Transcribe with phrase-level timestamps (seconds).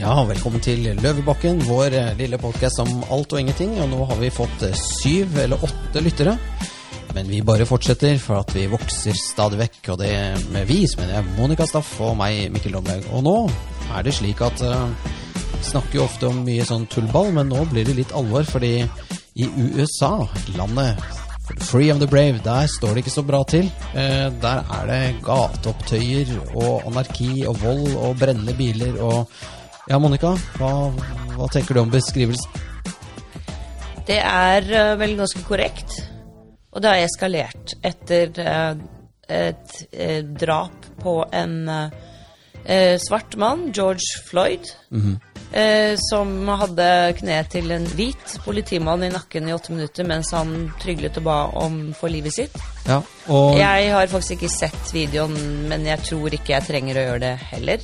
[0.00, 3.74] Ja, velkommen til Løvebakken, vår eh, lille podkast om alt og ingenting.
[3.82, 6.38] Og nå har vi fått eh, syv eller åtte lyttere.
[7.12, 9.90] Men vi bare fortsetter, for at vi vokser stadig vekk.
[9.92, 10.14] Og det
[10.54, 13.10] med vi, som mener jeg Monica Staff og meg, Mikkel Domlaug.
[13.12, 13.36] Og nå
[13.92, 14.88] er det slik at uh,
[15.68, 19.52] snakker jo ofte om mye sånn tullball, men nå blir det litt alvor, fordi i
[19.52, 20.14] USA,
[20.56, 20.96] landet
[21.66, 23.68] Free of the Brave, der står det ikke så bra til.
[23.92, 29.26] Eh, der er det gateopptøyer og anarki og vold og brennende biler og
[29.90, 30.68] Ja, Monica, hva,
[31.34, 32.60] hva tenker du om beskrivelsen?
[34.06, 35.96] Det er uh, vel ganske korrekt.
[36.70, 38.78] Og det har eskalert etter uh,
[39.26, 41.58] et uh, drap på en
[43.00, 45.96] svart mann, George Floyd, mm -hmm.
[46.10, 51.16] som hadde kneet til en hvit politimann i nakken i åtte minutter mens han tryglet
[51.16, 52.56] og ba om for livet sitt.
[52.86, 53.58] Ja, og...
[53.58, 57.36] Jeg har faktisk ikke sett videoen, men jeg tror ikke jeg trenger å gjøre det
[57.36, 57.80] heller.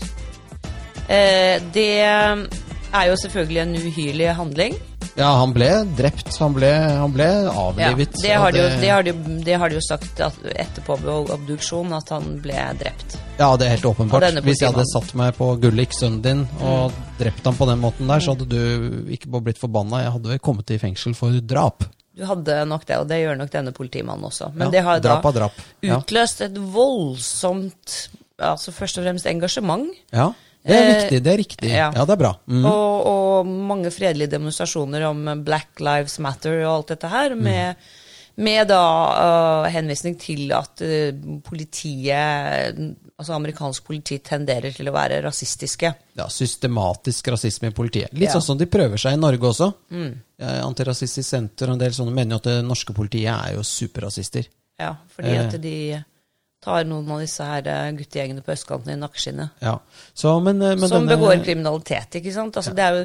[1.07, 4.79] Det er jo selvfølgelig en uhyrlig handling.
[5.17, 6.29] Ja, han ble drept.
[6.43, 6.69] Han ble,
[7.01, 8.19] han ble avlivet.
[8.21, 9.15] Ja, det, har de jo, det, har de,
[9.47, 13.17] det har de jo sagt etterpå ved obduksjon, at han ble drept.
[13.39, 14.43] Ja, det er helt åpenbart.
[14.45, 17.07] Hvis jeg hadde satt meg på Gullik, sønnen din, og mm.
[17.20, 20.35] drept ham på den måten der, så hadde du ikke bare blitt forbanna, jeg hadde
[20.35, 21.89] vel kommet i fengsel for drap.
[22.17, 24.53] Du hadde nok det, og det gjør nok denne politimannen også.
[24.53, 25.67] Men ja, det har drap da drap.
[25.85, 27.98] utløst et voldsomt
[28.37, 29.89] altså først og fremst engasjement.
[30.13, 30.31] Ja.
[30.67, 31.20] Det er viktig.
[31.22, 31.70] Det er riktig.
[31.70, 32.33] Ja, ja det er bra.
[32.50, 32.64] Mm.
[32.64, 38.45] Og, og, mange fredelige demonstrasjoner om Black Lives Matter og alt dette her, med, mm.
[38.48, 38.84] med da
[39.17, 45.89] uh, henvisning til at uh, politiet Altså amerikansk politi tenderer til å være rasistiske.
[46.19, 48.12] Ja, systematisk rasisme i politiet.
[48.12, 48.34] Litt ja.
[48.34, 49.70] sånn som de prøver seg i Norge også.
[49.89, 50.11] Mm.
[50.67, 54.51] Antirasistisk Senter og en del sånne mener jo at det norske politiet er jo superrasister.
[54.77, 55.41] Ja, fordi eh.
[55.47, 55.78] at de
[56.67, 59.62] tar noen av disse her eh, guttegjengene på østkanten i nakkeskinnet.
[59.62, 59.78] Ja.
[60.42, 61.14] men, eh, men Som denne...
[61.14, 62.58] begår kriminalitet, ikke sant.
[62.58, 62.78] Altså, ja.
[62.78, 63.05] Det er jo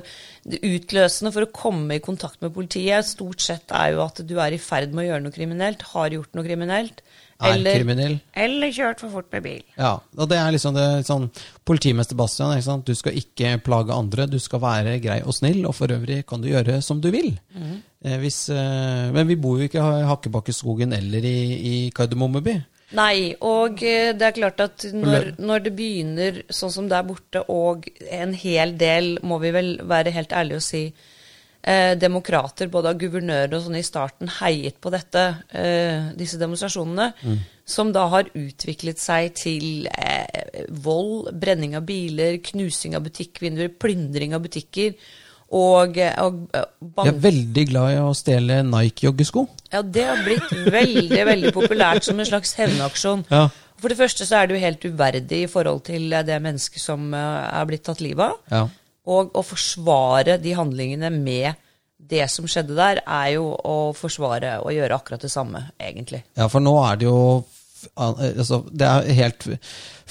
[0.52, 4.38] det utløsende for å komme i kontakt med politiet stort sett er jo at du
[4.42, 7.04] er i ferd med å gjøre noe kriminelt, har gjort noe kriminelt.
[7.42, 8.18] Er eller, kriminell.
[8.38, 9.62] Eller kjørt for fort med bil.
[9.74, 11.26] Ja, og det er liksom det sånn
[11.66, 12.90] Politimester Bastian, ikke sant?
[12.90, 16.44] du skal ikke plage andre, du skal være grei og snill, og for øvrig kan
[16.44, 17.34] du gjøre som du vil.
[17.58, 17.80] Mm.
[18.06, 21.40] Eh, hvis, eh, men vi bor jo ikke i Hakkebakkeskogen eller i,
[21.72, 22.60] i Kardemommeby.
[22.98, 27.44] Nei, og eh, det er klart at når, når, det begynner sånn som der borte,
[27.48, 30.84] og en hel del, må vi vel være helt ærlige og si,
[31.64, 35.26] eh, demokrater, både av guvernører og sånn i starten, heiet på dette,
[35.56, 37.40] eh, disse demonstrasjonene, mm.
[37.66, 44.36] som da har utviklet seg til eh, vold, brenning av biler, knusing av butikkvinduer, plyndring
[44.36, 44.98] av butikker.
[45.52, 49.46] Og, og Jeg er veldig glad i å stjele Nike-joggesko.
[49.74, 53.26] Ja, det har blitt veldig veldig populært som en slags hevnaksjon.
[53.32, 53.50] Ja.
[53.82, 57.12] For det første så er det jo helt uverdig i forhold til det mennesket som
[57.18, 58.40] eh, er blitt tatt livet av.
[58.54, 58.64] Ja.
[59.12, 61.58] Og å forsvare de handlingene med
[62.12, 66.24] det som skjedde der, er jo å forsvare og gjøre akkurat det samme, egentlig.
[66.38, 67.20] Ja, for nå er det jo
[67.96, 69.48] altså, Det er helt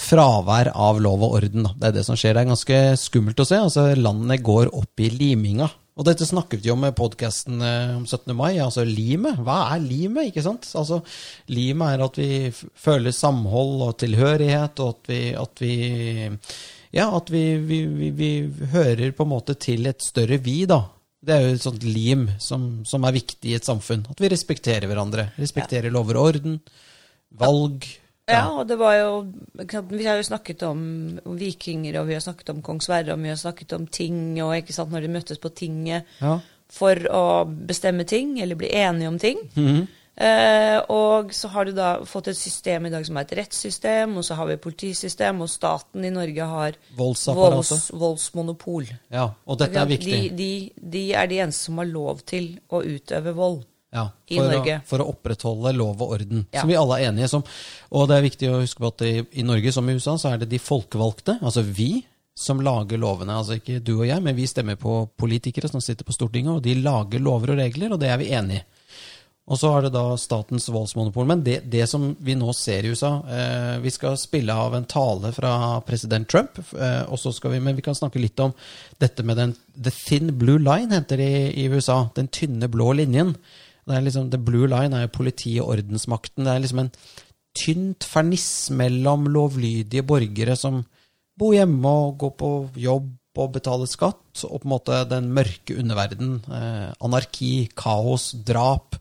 [0.00, 1.68] fravær av lov og orden.
[1.68, 1.74] Da.
[1.76, 2.36] Det er det som skjer.
[2.36, 3.60] Det er ganske skummelt å se.
[3.60, 5.70] Altså, landet går opp i liminga.
[6.00, 8.32] Og dette snakket vi om i podkasten eh, om 17.
[8.36, 8.54] mai.
[8.62, 9.40] Altså limet.
[9.44, 10.30] Hva er limet?
[10.30, 10.68] ikke sant?
[10.78, 11.02] Altså,
[11.52, 15.74] Limet er at vi føler samhold og tilhørighet, og at vi, at vi
[16.96, 18.30] ja, at vi, vi, vi, vi,
[18.72, 20.82] hører på en måte til et større vi, da.
[21.20, 24.06] Det er jo et sånt lim som, som er viktig i et samfunn.
[24.08, 25.28] At vi respekterer hverandre.
[25.38, 25.94] Respekterer ja.
[25.94, 26.56] lover og orden
[27.30, 27.86] valg.
[28.30, 28.46] Ja.
[28.54, 29.12] og det var jo
[29.90, 30.82] Vi har jo snakket om
[31.38, 34.56] vikinger, og vi har snakket om kong Sverre, og vi har snakket om ting, og
[34.56, 36.36] ikke sant, når de møttes på tinget ja.
[36.70, 39.38] for å bestemme ting, eller bli enige om ting.
[39.54, 39.86] Mm -hmm.
[40.24, 44.16] eh, og så har du da fått et system i dag som er et rettssystem,
[44.16, 48.86] og så har vi et politisystem, og staten i Norge har volds, voldsmonopol.
[49.10, 50.30] Ja, og dette er viktig.
[50.30, 53.64] De, de, de er de eneste som har lov til å utøve vold.
[53.90, 56.62] Ja, for, å, for å opprettholde lov og orden, ja.
[56.62, 57.42] som vi alle er enige om.
[57.98, 60.30] Og det er viktig å huske på at i, i, Norge som i USA så
[60.30, 62.04] er det de folkevalgte, altså vi,
[62.38, 63.34] som lager lovene.
[63.40, 66.62] Altså ikke du og jeg, men vi stemmer på politikere som sitter på Stortinget, og
[66.62, 68.66] de lager lover og regler, og det er vi enig i.
[69.50, 71.26] Og så er det da statens voldsmonopol.
[71.26, 74.86] Men det, det som vi nå ser i USA eh, Vi skal spille av en
[74.86, 78.54] tale fra president Trump, eh, og så skal vi, men vi kan snakke litt om
[79.02, 82.04] dette med den The thin blue line, heter det i, i USA.
[82.14, 83.34] Den tynne blå linjen.
[83.86, 86.44] Det er liksom, The Blue Line er jo politiet og ordensmakten.
[86.46, 86.92] Det er liksom en
[87.56, 90.82] tynt ferniss mellom lovlydige borgere som
[91.40, 92.50] bor hjemme og går på
[92.82, 96.34] jobb og betaler skatt, og på en måte den mørke underverden.
[96.50, 98.98] Eh, anarki, kaos, drap,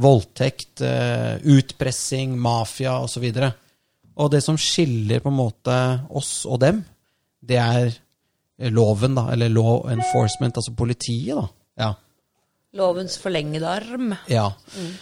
[0.00, 3.26] voldtekt, eh, utpressing, mafia osv.
[3.34, 3.50] Og,
[4.16, 5.76] og det som skiller på en måte
[6.14, 6.80] oss og dem,
[7.44, 7.92] det er
[8.72, 11.46] loven, da, eller law enforcement, altså politiet, da.
[11.84, 11.90] Ja.
[12.74, 14.14] Lovens forlengede arm.
[14.30, 14.50] Ja.
[14.74, 14.94] Mm.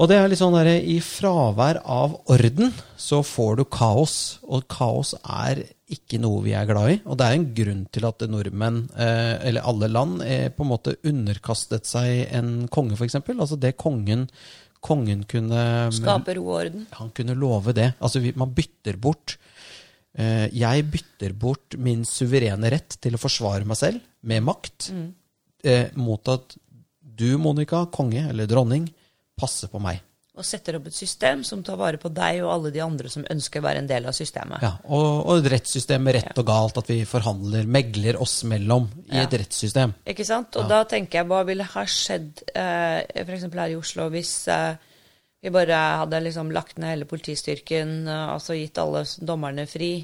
[0.00, 4.14] Og det er litt sånn derre I fravær av orden så får du kaos.
[4.48, 5.60] Og kaos er
[5.92, 6.96] ikke noe vi er glad i.
[7.04, 10.72] Og det er en grunn til at nordmenn, eh, eller alle land, er på en
[10.72, 13.20] måte underkastet seg en konge, f.eks.
[13.34, 14.24] Altså det kongen,
[14.80, 16.88] kongen kunne Skape ro og orden.
[16.96, 17.92] Han kunne love det.
[18.00, 19.36] Altså vi, man bytter bort
[20.16, 25.08] eh, Jeg bytter bort min suverene rett til å forsvare meg selv med makt, mm.
[25.68, 26.56] eh, mot at
[27.18, 28.88] du, Monica, konge eller dronning,
[29.38, 30.00] passer på meg.
[30.32, 33.24] Og setter opp et system som tar vare på deg og alle de andre som
[33.34, 34.62] ønsker å være en del av systemet.
[34.64, 38.86] Ja, Og, og et rettssystem med rett og galt, at vi forhandler, megler oss mellom
[39.10, 39.26] i ja.
[39.26, 39.92] et rettssystem.
[40.08, 40.56] Ikke sant?
[40.56, 40.70] Og ja.
[40.72, 43.44] da tenker jeg, hva ville ha skjedd eh, f.eks.
[43.52, 44.88] her i Oslo hvis eh,
[45.44, 49.98] vi bare hadde liksom lagt ned hele politistyrken, eh, altså gitt alle dommerne fri?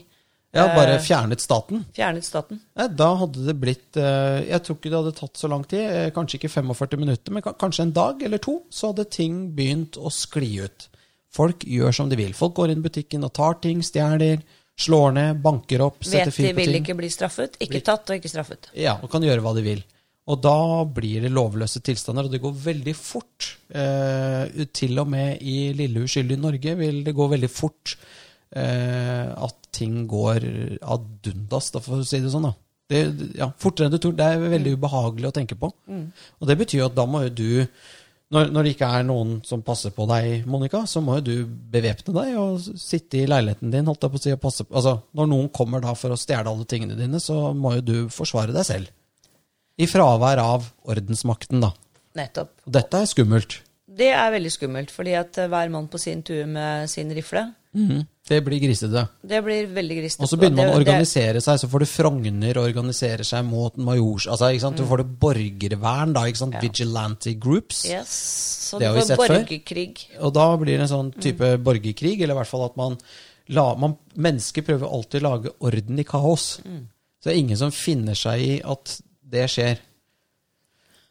[0.56, 1.82] Ja, bare eh, fjernet staten.
[1.96, 2.60] Fjernet staten.
[2.96, 6.12] Da hadde det blitt eh, Jeg tror ikke det hadde tatt så lang tid, eh,
[6.16, 10.12] kanskje ikke 45 minutter, men kanskje en dag eller to, så hadde ting begynt å
[10.12, 10.88] skli ut.
[11.34, 12.32] Folk gjør som de vil.
[12.36, 14.40] Folk går inn i butikken og tar ting, stjeler,
[14.78, 16.56] slår ned, banker opp, setter fyr på ting.
[16.56, 17.60] Vet de vil ikke bli straffet.
[17.66, 18.70] Ikke tatt og ikke straffet.
[18.78, 19.84] Ja, og kan gjøre hva de vil.
[20.28, 23.52] Og da blir det lovløse tilstander, og det går veldig fort.
[23.68, 27.94] Eh, til og med i lille uskyldige Norge vil det gå veldig fort
[28.52, 30.44] eh, at ting går
[30.82, 32.50] ad undas, for å si det sånn.
[32.50, 32.56] da.
[32.88, 33.04] Det,
[33.36, 34.16] ja, fortere enn du tror.
[34.16, 35.70] Det er veldig ubehagelig å tenke på.
[35.90, 36.06] Mm.
[36.40, 37.50] Og det betyr jo at da må jo du
[38.28, 41.34] når, når, det ikke er noen som passer på deg, Monica, så må jo du
[41.72, 43.88] bevæpne deg og sitte i leiligheten din.
[43.88, 44.75] holdt jeg på å si, og passe, på.
[44.76, 47.94] altså, Når noen kommer da for å stjele alle tingene dine, så må jo du
[48.12, 48.92] forsvare deg selv.
[49.81, 51.72] I fravær av ordensmakten, da.
[52.19, 52.52] Nettopp.
[52.69, 53.60] Dette er skummelt.
[53.98, 57.46] Det er veldig skummelt, fordi at hver mann på sin tur med sin rifle.
[57.78, 58.06] Mm.
[58.28, 59.04] Det blir grisete.
[59.22, 60.25] Det blir veldig grisete.
[60.25, 64.26] Og så begynner man å organisere seg, så får du Frogner organisere seg mot Majors...
[64.28, 64.76] Altså, sant?
[64.76, 64.90] Du mm.
[64.90, 66.26] får det borgervern, da.
[66.28, 66.62] Ja.
[66.64, 67.84] Vigilante groups.
[67.88, 68.12] Yes.
[68.69, 69.88] Så det har vi sett borgerkrig.
[70.10, 70.20] før.
[70.28, 71.64] Og da blir det en sånn type mm.
[71.64, 72.98] borgerkrig, eller i hvert fall at man,
[73.56, 76.50] la, man Mennesker prøver alltid å lage orden i kaos.
[76.66, 76.82] Mm.
[77.19, 78.98] Så det er ingen som finner seg i at
[79.28, 79.81] det skjer.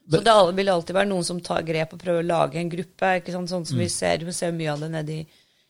[0.07, 3.17] Så det vil alltid være noen som tar grep og prøver å lage en gruppe.
[3.19, 3.33] ikke?
[3.33, 3.81] Sånn som mm.
[3.81, 5.25] vi ser, vi ser mye av det nede i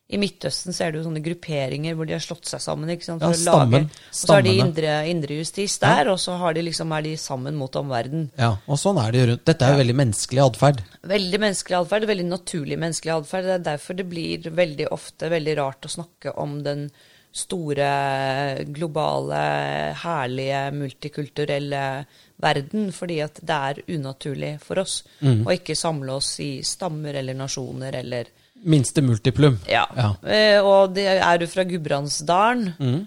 [0.07, 2.93] i Midtøsten ser du sånne grupperinger hvor de har slått seg sammen.
[2.93, 6.13] ikke sant, for ja, stammen, lage, Og så er de indre, indre justis der, ja.
[6.13, 8.29] og så de liksom, er de sammen mot omverdenen.
[8.39, 9.43] Ja, og sånn er det jo rundt.
[9.49, 10.81] Dette er jo veldig menneskelig atferd.
[11.11, 13.49] Veldig menneskelig atferd, veldig naturlig menneskelig atferd.
[13.49, 16.87] Det er derfor det blir veldig ofte veldig rart å snakke om den
[17.37, 17.91] store,
[18.71, 19.43] globale,
[20.05, 21.83] herlige, multikulturelle
[22.41, 25.43] verden, fordi at det er unaturlig for oss mm.
[25.43, 28.31] å ikke samle oss i stammer eller nasjoner eller
[28.63, 29.59] Minste multiplum.
[29.69, 29.85] Ja.
[29.95, 30.13] ja.
[30.23, 32.97] Eh, og det, er du fra Gudbrandsdalen, mm.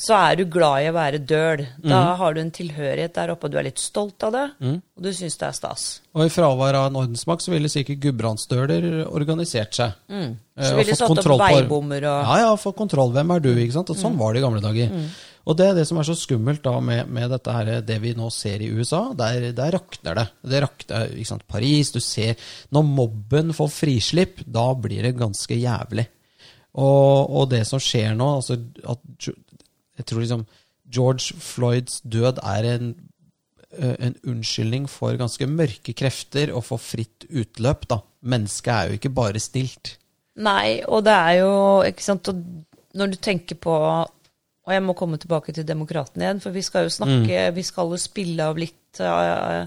[0.00, 1.62] så er du glad i å være døl.
[1.82, 2.16] Da mm.
[2.22, 4.80] har du en tilhørighet der oppe, og du er litt stolt av det, mm.
[4.96, 5.86] og du syns det er stas.
[6.16, 9.94] Og i fravær av en ordensmakt så ville sikkert gudbrandsdøler organisert seg.
[10.08, 10.34] Mm.
[10.56, 13.14] Så ville de satt opp veibommer og Ja, ja, fått kontroll.
[13.14, 13.52] Hvem er du?
[13.54, 13.92] ikke sant?
[13.92, 14.20] Og sånn mm.
[14.24, 15.00] var det i gamle dager.
[15.46, 18.16] Og det er det som er så skummelt da med, med dette her, det vi
[18.18, 19.12] nå ser i USA.
[19.14, 20.26] Der, der rakner det.
[20.42, 21.92] Det rakner ikke sant, Paris.
[21.94, 22.34] Du ser
[22.74, 26.08] Når mobben får frislipp, da blir det ganske jævlig.
[26.76, 29.28] Og, og det som skjer nå altså at
[29.96, 30.46] Jeg tror liksom
[30.92, 32.90] George Floyds død er en,
[33.78, 37.88] en unnskyldning for ganske mørke krefter å få fritt utløp.
[37.90, 38.02] da.
[38.22, 39.96] Mennesket er jo ikke bare stilt.
[40.36, 41.54] Nei, og det er jo
[41.86, 42.28] ikke sant,
[42.96, 43.72] Når du tenker på
[44.66, 47.56] og jeg må komme tilbake til demokratene igjen, for vi skal jo snakke mm.
[47.56, 49.66] Vi skal jo spille av litt uh,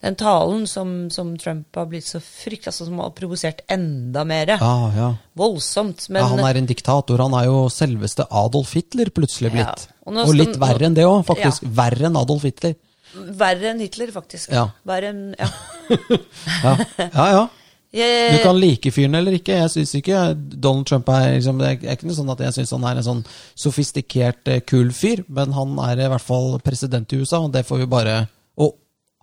[0.00, 4.54] den talen som, som, Trump har blitt så frykt, altså, Som har provosert enda mer.
[4.56, 5.08] Ah, ja.
[5.36, 6.06] Voldsomt.
[6.08, 7.20] Men, ja, han er en diktator.
[7.20, 9.84] Han er jo selveste Adolf Hitler plutselig blitt.
[9.84, 9.98] Ja.
[10.08, 11.68] Og, og, litt verre enn det òg, faktisk.
[11.76, 12.78] Verre enn Adolf Hitler.
[13.12, 14.56] Verre enn Hitler, faktisk.
[14.88, 15.52] Verre enn Ja.
[17.12, 17.46] ja, ja.
[17.90, 19.56] Du kan like fyren eller ikke.
[19.64, 22.74] Jeg syns ikke Donald Trump er liksom, Det er ikke noe sånn at jeg syns
[22.76, 23.24] han er en sånn
[23.58, 27.66] sofistikert, eh, kul fyr, men han er i hvert fall president i USA, og det
[27.66, 28.20] får vi bare
[28.60, 28.76] Og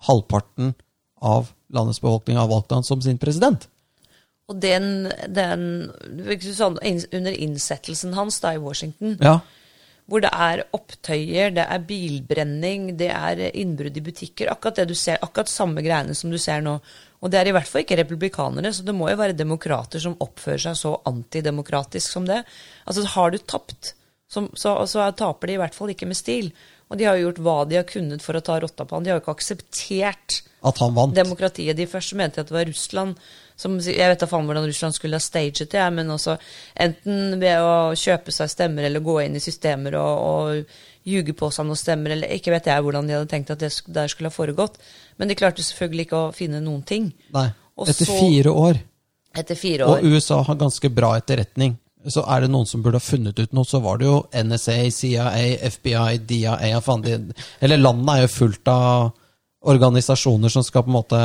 [0.07, 0.75] halvparten
[1.23, 3.67] av landets befolkning har valgt han som sin president.
[4.47, 5.91] Og den, den
[7.11, 9.39] Under innsettelsen hans da i Washington, ja.
[10.07, 14.95] Hvor det er opptøyer, det er bilbrenning, det er innbrudd i butikker Akkurat det du
[14.95, 16.77] ser, akkurat samme greiene som du ser nå.
[17.19, 20.15] Og det er i hvert fall ikke republikanere, så det må jo være demokrater som
[20.23, 22.43] oppfører seg så antidemokratisk som det.
[22.85, 23.95] Altså, har du tapt,
[24.31, 26.51] så, så, så, taper de i hvert fall ikke med stil.
[26.87, 29.03] Og de har jo gjort hva de har kunnet for å ta rotta på han.
[29.03, 31.15] De har jo ikke akseptert at han vant.
[31.15, 31.75] demokratiet.
[31.75, 33.19] De først mente at det var Russland
[33.57, 36.37] som Jeg vet da faen hvordan Russland skulle ha staget det, men også
[36.85, 41.49] enten ved å kjøpe seg stemmer eller gå inn i systemer og, og ljuge på
[41.53, 44.29] seg noen stemmer, eller ikke vet jeg hvordan de hadde tenkt at det der skulle
[44.29, 44.77] ha foregått.
[45.17, 47.09] Men de klarte selvfølgelig ikke å finne noen ting.
[47.35, 47.49] Nei.
[47.87, 48.79] Etter fire år.
[49.37, 50.01] Etter fire år.
[50.01, 51.77] Og USA har ganske bra etterretning.
[52.07, 54.77] Så er det noen som burde ha funnet ut noe, så var det jo NSA,
[54.93, 55.25] CIA,
[55.73, 59.09] FBI, DIA Eller landet er jo fullt av
[59.67, 61.19] organisasjoner som skal på en måte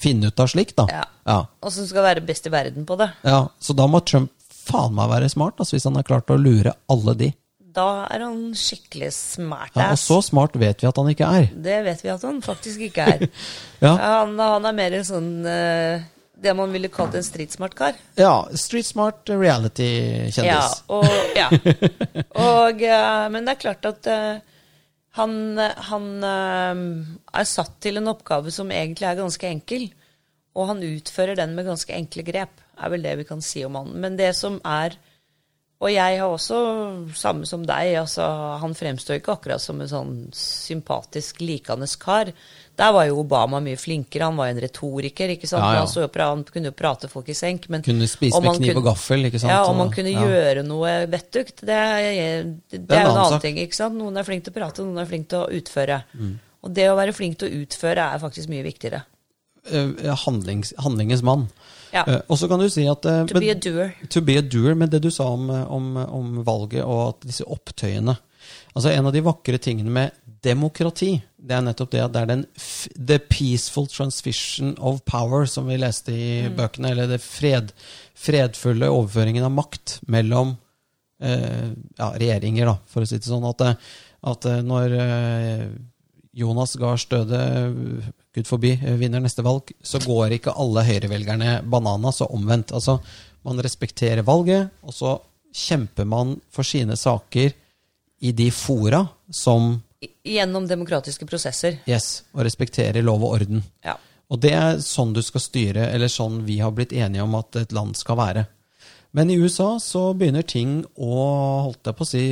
[0.00, 0.76] finne ut av slikt.
[0.80, 0.88] da.
[0.90, 1.04] Ja.
[1.28, 1.38] ja.
[1.60, 3.10] Og som skal være best i verden på det.
[3.26, 4.32] Ja, Så da må Trump
[4.64, 7.30] faen meg være smart, altså, hvis han har klart å lure alle de.
[7.74, 9.74] Da er han skikkelig smart.
[9.74, 11.48] Ja, og så smart vet vi at han ikke er.
[11.52, 13.24] Det vet vi at han faktisk ikke er.
[13.84, 13.94] ja.
[13.98, 16.04] han, han, er mer en sånn uh,
[16.44, 17.98] det man ville kalt en streetsmart kar.
[18.20, 18.46] Ja.
[18.54, 20.44] Streetsmart reality-kjendis.
[20.46, 20.62] Ja,
[20.94, 21.50] og, ja.
[22.54, 24.53] og, uh, men det er klart at uh,
[25.14, 26.82] han, han uh,
[27.38, 29.88] er satt til en oppgave som egentlig er ganske enkel,
[30.54, 33.78] og han utfører den med ganske enkle grep, er vel det vi kan si om
[33.78, 33.92] han.
[34.02, 34.98] Men det som er
[35.82, 36.56] Og jeg har også,
[37.18, 38.22] samme som deg, altså,
[38.62, 42.30] han fremstår ikke akkurat som en sånn sympatisk, likende kar.
[42.74, 44.26] Der var jo Obama mye flinkere.
[44.26, 45.30] Han var jo en retoriker.
[45.36, 45.62] ikke sant?
[45.62, 45.84] Ja, ja.
[45.86, 47.68] Han, han, kunne jo prate folk i senk.
[47.70, 49.28] Men kunne spise med kniv og gaffel.
[49.28, 49.52] ikke sant?
[49.54, 50.24] Ja, Om man kunne ja.
[50.26, 53.44] gjøre noe vettugt, det, det, det er jo en annen sak.
[53.46, 53.62] ting.
[53.62, 53.98] ikke sant?
[54.00, 56.00] Noen er flink til å prate, noen er flink til å utføre.
[56.18, 56.34] Mm.
[56.64, 59.04] Og det å være flink til å utføre er faktisk mye viktigere.
[59.70, 61.46] Uh, handlings, handlingens mann.
[61.94, 62.02] Ja.
[62.08, 63.94] Uh, og så kan du si at To To be a doer.
[64.10, 67.46] To be a doer, Men det du sa om, om, om valget og at disse
[67.46, 68.16] opptøyene
[68.74, 72.30] Altså En av de vakre tingene med demokrati, det er nettopp det at det er
[72.30, 72.44] den
[72.96, 76.58] the peaceful transmission of power, som vi leste i mm.
[76.58, 77.72] bøkene, eller det fred,
[78.18, 80.54] fredfulle overføringen av makt mellom
[81.24, 83.48] eh, ja, regjeringer, da, for å si det sånn.
[83.48, 83.98] At, eh,
[84.32, 85.66] at eh, når eh,
[86.34, 87.40] Jonas Gahr Støde,
[88.34, 92.74] gud forbi, eh, vinner neste valg, så går ikke alle høyrevelgerne bananas og omvendt.
[92.74, 92.98] Altså,
[93.44, 95.18] man respekterer valget, og så
[95.54, 97.52] kjemper man for sine saker
[98.24, 99.76] i de fora som
[100.24, 101.78] Gjennom demokratiske prosesser.
[101.90, 103.64] Yes, og respektere lov og orden.
[103.84, 103.96] Ja.
[104.32, 107.60] Og det er sånn du skal styre, eller sånn vi har blitt enige om at
[107.60, 108.46] et land skal være.
[109.14, 111.16] Men i USA så begynner ting å
[111.68, 112.24] holdt jeg på å si,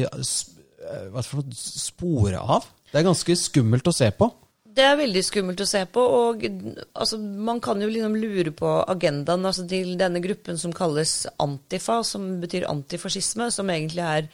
[1.54, 2.66] spore av.
[2.90, 4.28] Det er ganske skummelt å se på.
[4.72, 6.00] Det er veldig skummelt å se på.
[6.00, 11.26] og altså, Man kan jo liksom lure på agendaen altså, til denne gruppen som kalles
[11.44, 14.28] Antifa, som betyr antifascisme, som egentlig er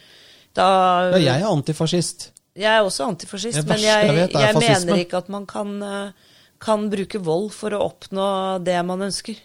[0.56, 0.68] da
[1.12, 2.30] Ja, jeg er antifascist.
[2.58, 6.88] Jeg er også antifascist, men jeg, jeg, jeg mener ikke at man kan, eh, kan,
[6.90, 8.26] bruke vold for å oppnå
[8.66, 9.38] det man ønsker.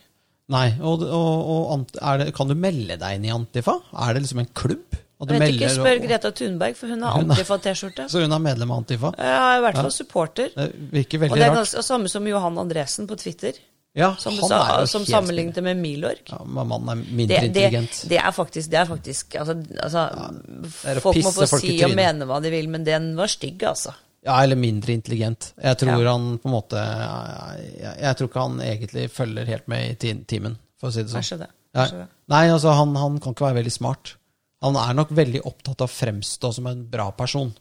[0.53, 1.85] Nei, og, og, og
[2.19, 3.77] det, kan du melde deg inn i Antifa?
[4.03, 4.99] Er det liksom en klubb?
[5.23, 8.09] Jeg vet ikke, Spør Greta Thunberg, for hun har Antifa-T-skjorte.
[8.11, 9.13] Så hun er medlem av Antifa?
[9.15, 10.49] Ja, i hvert fall supporter.
[10.57, 11.37] Det virker veldig rart.
[11.37, 13.59] Og det er ganske, samme som Johan Andresen på Twitter.
[13.93, 16.23] Ja, som sa, som sammenlignet med Milorg.
[16.25, 17.99] Ja, mannen er mindre det, intelligent.
[18.01, 21.93] Det, det, er faktisk, det er faktisk altså, altså ja, Folk må få si og
[21.97, 23.93] mene hva de vil, men den var stygg, altså.
[24.23, 25.51] Ja, eller mindre intelligent.
[25.61, 26.09] Jeg tror ja.
[26.09, 30.57] han på en måte jeg, jeg, tror ikke han egentlig følger helt med i timen,
[30.79, 31.19] for å si det sånn.
[31.21, 31.49] Kanskje det.
[31.77, 32.09] Kanskje det.
[32.33, 34.15] Nei, altså han, han, kan ikke være veldig smart.
[34.63, 37.51] Han er nok veldig opptatt av å fremstå som en bra person.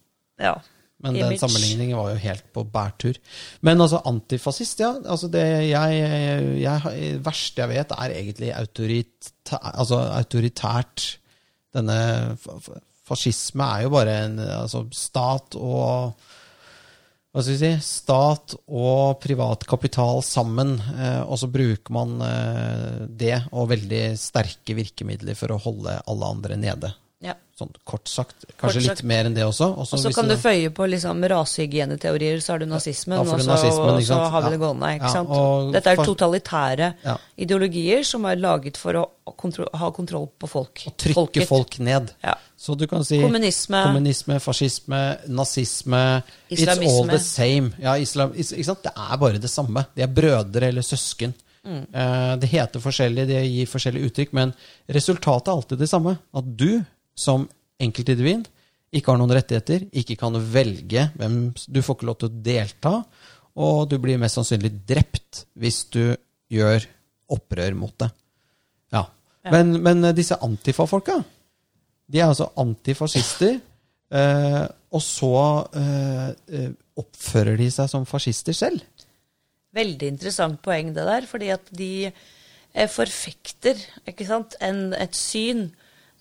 [0.40, 0.54] Ja.
[1.02, 1.34] Men Image.
[1.34, 3.18] den sammenligningen var jo helt på bærtur.
[3.66, 4.92] Men altså, antifascist, ja.
[5.02, 6.04] Altså det jeg,
[6.62, 11.08] jeg, verste jeg vet, er egentlig autoritært, altså autoritært
[11.72, 12.36] Denne
[13.08, 16.12] fascisme er jo bare en altså stat og
[17.32, 23.06] hva skal vi si, stat og privat kapital sammen, eh, og så bruker man eh,
[23.08, 26.90] det og veldig sterke virkemidler for å holde alle andre nede.
[27.22, 27.36] Ja.
[27.58, 28.46] Sånn kort sagt.
[28.58, 29.02] Kanskje kort sagt.
[29.02, 29.68] litt mer enn det også.
[29.78, 33.46] Og så kan du føye på liksom rasehygieneteorier, så har du nazismen, ja, og, så,
[33.46, 34.90] nazismen og, så, har vi det gående.
[34.98, 35.34] ikke sant?
[35.36, 36.88] Og, Dette er totalitære
[37.46, 39.04] ideologier som er laget for å
[39.38, 40.82] kontro ha kontroll på folk.
[40.90, 41.48] Og trykke Folket.
[41.50, 42.10] folk ned.
[42.58, 45.00] Så du kan si kommunisme, kommunisme fascisme,
[45.30, 46.02] nazisme
[46.52, 46.90] Islamisme.
[46.90, 47.72] It's all the same.
[47.82, 48.82] Ja, islam, ikke sant?
[48.84, 49.86] Det er bare det samme.
[49.94, 51.34] De er brødre eller søsken.
[51.62, 51.82] Mm.
[51.94, 54.52] Eh, det heter forskjellig, det gir forskjellige uttrykk, men
[54.90, 56.16] resultatet er alltid det samme.
[56.34, 56.82] At du
[57.18, 57.46] som
[57.82, 58.48] enkeltindivid
[58.92, 62.94] ikke har noen rettigheter, ikke kan velge hvem Du får ikke lov til å delta,
[63.56, 66.04] og du blir mest sannsynlig drept hvis du
[66.52, 66.84] gjør
[67.32, 68.10] opprør mot det.
[68.92, 69.06] Ja.
[69.44, 69.52] ja.
[69.54, 71.22] Men, men, disse antifa-folka,
[72.12, 73.58] de er altså antifascister.
[74.12, 75.34] Eh, og så
[75.80, 78.82] eh, eh oppfører de seg som fascister selv.
[79.72, 81.24] Veldig interessant poeng, det der.
[81.24, 83.80] Fordi at de eh, forfekter
[84.28, 85.70] sant, en, et syn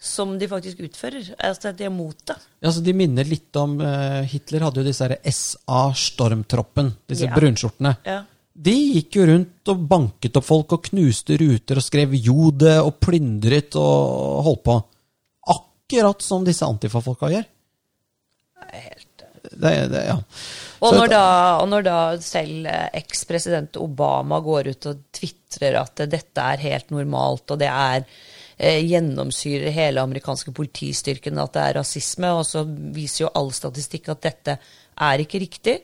[0.02, 1.28] som de faktisk utfører.
[1.38, 2.36] Altså at de er mot det.
[2.64, 7.36] Ja, så De minner litt om uh, Hitler hadde jo disse her SA-stormtroppen, disse ja.
[7.36, 7.94] brunskjortene.
[8.08, 8.24] Ja.
[8.52, 12.98] De gikk jo rundt og banket opp folk og knuste ruter og skrev jode og
[13.04, 14.80] plyndret og holdt på.
[15.54, 17.48] Akkurat som disse antifa-folka gjør.
[18.74, 19.08] Helt
[19.52, 20.18] Det, det, ja.
[20.82, 21.24] Og når, da,
[21.62, 22.66] og når da selv
[22.98, 28.06] eks-president Obama går ut og tvitrer at eh, dette er helt normalt, og det er
[28.62, 32.64] eh, gjennomsyrer hele amerikanske politistyrken at det er rasisme, og så
[32.96, 34.58] viser jo all statistikk at dette
[35.02, 35.76] er ikke riktig,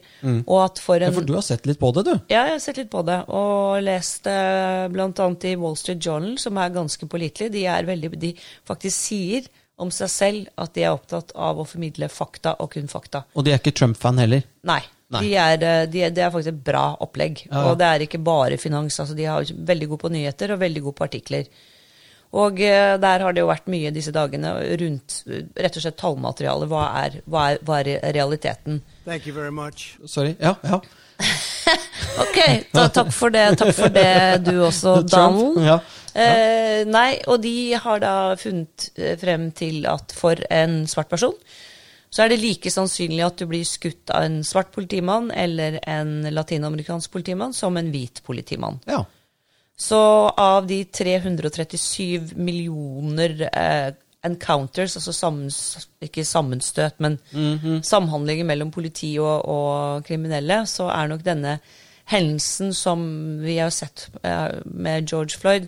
[0.45, 2.11] og at for ja, for du har sett litt på det, du.
[2.29, 6.35] ja, jeg har sett litt på det, og lest eh, annet i Wall Street Journal,
[6.41, 7.49] som er ganske pålitelig.
[7.55, 8.33] De, er veldig, de
[8.67, 9.47] faktisk sier
[9.81, 13.23] om seg selv at de er opptatt av å formidle fakta, og kun fakta.
[13.37, 14.45] Og de er ikke Trump-fan heller.
[14.67, 14.81] Nei.
[15.13, 15.21] Nei.
[15.23, 17.45] De er, eh, de er, det er faktisk et bra opplegg.
[17.47, 17.69] Ja.
[17.69, 18.99] Og det er ikke bare finans.
[18.99, 21.47] altså De er veldig gode på nyheter og veldig gode på artikler.
[22.35, 26.67] Og eh, der har det jo vært mye disse dagene rundt rett og slett tallmateriale.
[26.67, 28.81] Hva er, hva er, hva er realiteten?
[29.05, 29.95] Thank you very much.
[30.05, 30.35] Sorry.
[30.41, 30.81] Ja, ja.
[32.23, 32.39] Ok,
[32.73, 35.59] da, takk for det, takk for det du også, Donald.
[35.65, 35.79] Ja.
[36.17, 41.35] Eh, nei, og de har da funnet eh, frem til at for en svart person,
[42.09, 46.21] så er det like sannsynlig at du blir skutt av en svart politimann eller en
[46.33, 48.81] latinamerikansk politimann som en hvit politimann.
[48.89, 49.03] ja.
[49.77, 49.97] Så
[50.41, 53.91] av de 337 millioner eh,
[54.25, 55.57] encounters, altså sammens,
[56.01, 57.19] ikke sammenstøt, men
[57.85, 61.59] samhandlinger mellom politi og, og kriminelle, så er nok denne
[62.07, 63.01] hendelsen som
[63.43, 65.67] vi har sett eh, med George Floyd,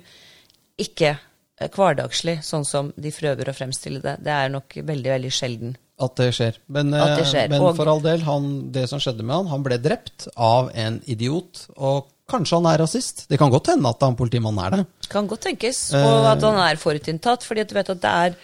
[0.80, 4.18] ikke eh, hverdagslig, sånn som de prøver å fremstille det.
[4.24, 5.76] Det er nok veldig, veldig sjelden.
[6.00, 6.62] At det skjer.
[6.72, 9.66] Men, det eh, skjer, men for all del, han, det som skjedde med han, han
[9.68, 11.66] ble drept av en idiot.
[11.76, 13.26] Og kanskje han er rasist.
[13.30, 15.10] Det kan godt hende at han politimannen er det.
[15.12, 15.90] Kan godt tenkes.
[15.94, 16.06] Eh.
[16.08, 17.46] Og at han er forutinntatt.
[17.48, 18.40] fordi at du vet at det er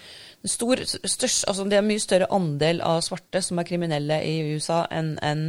[0.49, 4.83] stor, størst, altså det er mye større andel av svarte som er kriminelle i USA
[4.93, 5.47] enn en,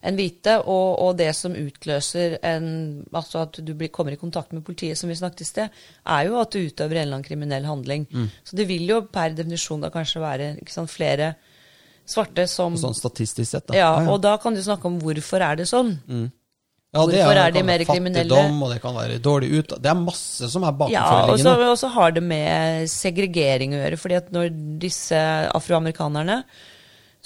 [0.00, 0.58] en hvite.
[0.64, 2.70] Og, og det som utløser en,
[3.12, 6.28] altså at du blir, kommer i kontakt med politiet, som vi snakket i sted, er
[6.28, 8.08] jo at du utøver en eller annen kriminell handling.
[8.12, 8.32] Mm.
[8.44, 11.34] Så det vil jo per definisjon da kanskje være sant, flere
[12.08, 13.68] svarte som Sånn statistisk sett.
[13.68, 13.76] Da.
[13.76, 15.98] ja, og da kan du snakke om hvorfor er det sånn.
[16.88, 18.32] Ja, det hvorfor er de mer kriminelle?
[18.32, 19.74] Fattigdom, og det kan være dårlig ut...
[19.76, 21.90] Det er masse som er Ja, og så bakenforliggende.
[21.98, 24.00] har det med segregering å gjøre.
[24.00, 24.48] fordi at når
[24.80, 25.20] disse
[25.52, 26.42] afroamerikanerne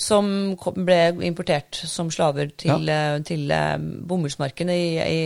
[0.03, 0.27] som
[0.75, 0.99] ble
[1.29, 3.19] importert som slaver til, ja.
[3.23, 3.77] til eh,
[4.09, 5.19] bomullsmarkene i, i,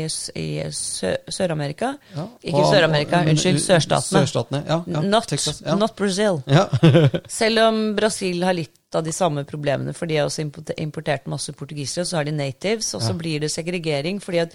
[0.43, 4.25] i Sør-Amerika Ja, Ikke Sør-Amerika, unnskyld, sørstatene.
[4.27, 5.79] Sørstatene, ja, ja, not, Texas, ja.
[5.79, 6.43] not Brazil.
[6.51, 6.67] Ja.
[7.41, 10.45] Selv om Brasil har litt av de samme problemene, for de har også
[10.81, 13.19] importert masse portugisere, så har de natives, og så Ja.
[13.21, 14.21] blir det segregering.
[14.21, 14.55] fordi at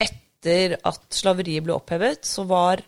[0.00, 2.82] etter at slaveriet ble opphevet, så var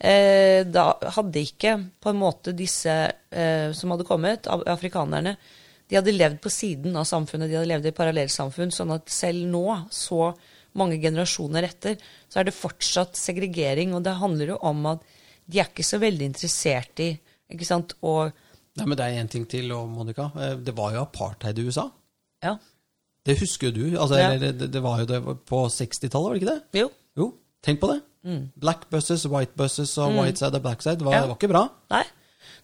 [0.00, 5.36] eh, Da hadde ikke på en måte disse eh, som hadde kommet, af- afrikanerne,
[5.88, 9.46] de hadde levd på siden av samfunnet, de hadde levd i parallellsamfunn, sånn at selv
[9.46, 10.34] nå, så
[10.74, 11.96] mange generasjoner etter,
[12.28, 15.00] så er det fortsatt segregering, og det handler jo om at
[15.46, 17.18] de er ikke så veldig interessert i
[17.52, 18.32] ikke sant, å
[18.76, 20.30] Nei, men det er én ting til, Monica.
[20.36, 21.88] Eh, Det var jo apartheid i USA.
[22.42, 22.56] Ja.
[23.24, 23.98] Det husker jo du.
[23.98, 24.36] Altså, Ja.
[24.38, 26.80] det, det var jo det på 60-tallet, var det ikke det?
[26.80, 26.90] Jo.
[27.16, 27.28] Jo,
[27.62, 28.00] tenk på det.
[28.56, 31.00] Black buses, white buses og white side og black side.
[31.04, 31.14] Var, Mm.
[31.14, 31.20] Ja.
[31.20, 31.68] det var ikke bra.
[31.90, 32.04] Nei,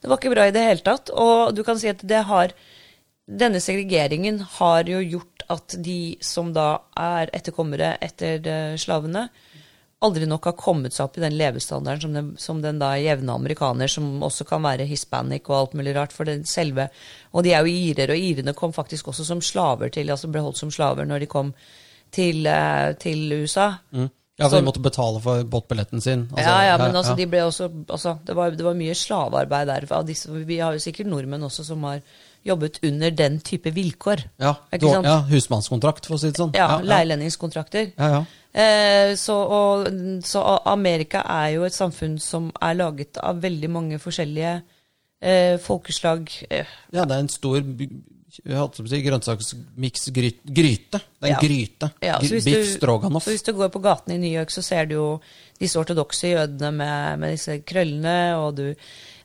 [0.02, 1.10] det var ikke bra i det hele tatt.
[1.14, 2.52] Og du kan si at det har
[3.30, 9.28] Denne segregeringen har jo gjort at de som da er etterkommere etter eh, slavene,
[10.04, 13.34] aldri nok har kommet seg opp i den levestandarden som den, som den da jevne
[13.36, 16.88] amerikaner, som også kan være hispanic og alt mulig rart, for den selve
[17.32, 20.42] Og de er jo irer, og irene kom faktisk også som slaver til, altså ble
[20.42, 21.52] holdt som slaver når de kom
[22.10, 23.74] til, eh, til USA.
[24.40, 26.24] Ja, for de måtte betale for båtbilletten sin.
[26.32, 27.18] Altså, ja, ja, men altså, ja.
[27.20, 29.86] de ble også, altså det, var, det var mye slavearbeid der.
[30.08, 32.00] Disse, vi har jo sikkert nordmenn også som har
[32.46, 34.24] jobbet under den type vilkår.
[34.40, 36.54] ja, ja, husmannskontrakt, for å si det sånn.
[36.56, 36.86] Ja, ja.
[36.88, 37.92] Leilendingskontrakter.
[37.98, 38.24] Ja, ja.
[38.52, 39.86] Eh, så, og,
[40.26, 44.54] så Amerika er jo et samfunn som er laget av veldig mange forskjellige
[45.22, 46.32] eh, folkeslag.
[46.50, 47.60] Eh, ja, det er en stor
[48.30, 50.98] si, grønnsaksmiksgryte.
[50.98, 51.38] Det er en Ja.
[51.38, 51.90] gryte.
[52.02, 53.24] Ja, Biff stroganoff.
[53.24, 55.20] Så hvis du går på gaten i New York, så ser du jo
[55.60, 58.74] disse ortodokse jødene med, med disse krøllene, og du,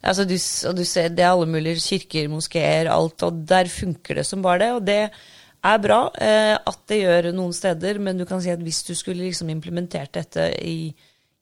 [0.04, 0.36] altså du,
[0.70, 4.42] og du ser det er alle mulige kirker, moskeer, alt, og der funker det som
[4.42, 4.72] bare det.
[4.74, 5.10] Og det
[5.66, 8.94] er bra eh, at det gjør noen steder, men du kan si at hvis du
[8.98, 10.94] skulle liksom implementert dette i,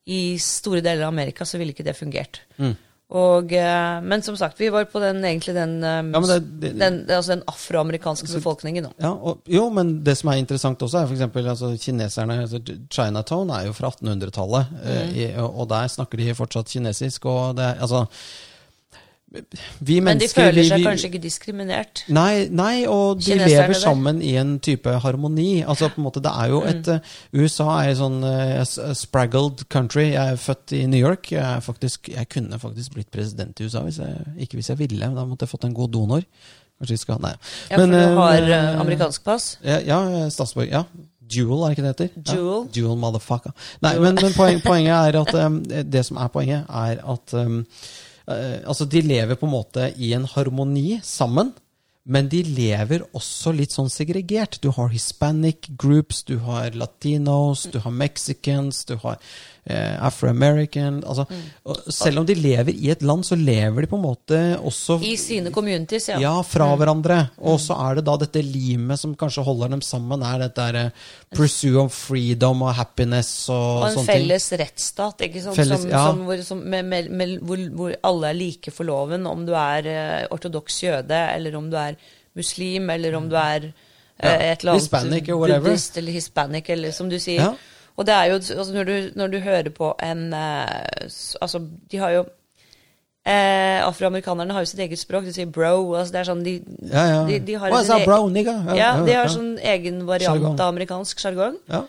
[0.08, 2.42] i store deler av Amerika, så ville ikke det fungert.
[2.58, 2.74] Mm.
[3.14, 6.72] Og, eh, men som sagt, vi var på den, egentlig den, eh, Ja, det- det-
[6.80, 8.84] den, altså den afroamerikanske befolkningen.
[8.88, 8.94] nå.
[9.00, 12.60] Ja, og, jo, men det som er interessant også, er eksempel altså, kineserne altså,
[12.90, 15.20] Chinatown er jo fra 1800-tallet, Mm.
[15.20, 17.26] eh, og og der snakker de fortsatt kinesisk.
[17.26, 18.08] og det altså
[19.80, 22.04] vi Men de føler seg vi- kanskje ikke diskriminert.
[22.14, 25.64] Nei, nei, og de Kineserne lever sammen i en type harmoni.
[25.66, 26.94] Altså på en måte, det er jo et Mm.
[26.94, 27.00] eh,
[27.42, 30.12] USA er en sånn uh, spraggled country.
[30.14, 31.32] Jeg er født i New York.
[31.32, 35.00] Jeg, faktisk, jeg kunne faktisk blitt president i USA, hvis jeg, ikke hvis jeg ville.
[35.16, 36.22] Da måtte jeg fått en god donor.
[36.80, 37.34] Kanskje vi skal Nei.
[37.72, 39.58] Ja, for Men, du har eh, amerikansk pass.
[39.64, 40.72] Ja, ja statsborger.
[40.72, 40.84] Ja.
[41.34, 42.36] Jewel, er det ikke det heter?
[42.36, 42.68] Jewel.
[42.68, 43.54] Ja, Jewel motherfucker.
[43.82, 47.66] Nei, men, men poen, poenget er at um, Det som er poenget, er at um,
[48.28, 51.52] Altså, de lever på en måte i en harmoni sammen.
[52.04, 54.60] Men de lever også litt sånn segregert.
[54.60, 59.22] Du har hispanic groups, du har latinos, du har mexicans, du har eh,
[59.70, 61.44] afro-american altså, mm.
[61.96, 65.14] Selv om de lever i et land, så lever de på en måte også I
[65.16, 66.18] sine communities, ja.
[66.20, 67.20] ja, fra hverandre.
[67.48, 70.80] Og så er det da dette limet som kanskje holder dem sammen, er dette der,
[70.90, 74.10] eh, pursuit of freedom og happiness og, Og en ting.
[74.12, 75.58] felles rettsstat, ikke sant?
[75.58, 76.04] Felles- som, ja.
[76.10, 79.54] som, hvor, som, med, med, med, hvor, hvor alle er like for loven, om du
[79.56, 81.96] er eh, ortodoks jøde, eller om du er
[82.36, 83.74] muslim, eller om du er eh,
[84.24, 84.36] Ja.
[84.54, 87.42] et eller annet Hispanic buddhist eller hispanic, eller som du sier.
[87.42, 87.54] Ja.
[87.98, 91.10] Og det er jo, altså når, du, når du hører på en eh,
[91.42, 91.60] Altså,
[91.92, 92.24] de har jo
[93.26, 95.28] eh, Afroamerikanerne har jo sitt eget språk.
[95.28, 95.94] De sier bro.
[95.96, 96.56] altså det er sånn, De,
[96.90, 97.20] Ja, ja.
[97.30, 98.56] de, de har sin up, e- bro, nigga?
[98.78, 99.34] Ja, de har ja.
[99.34, 100.58] sånn egen variant jargon.
[100.60, 101.60] av amerikansk sjargong.
[101.70, 101.84] Ja.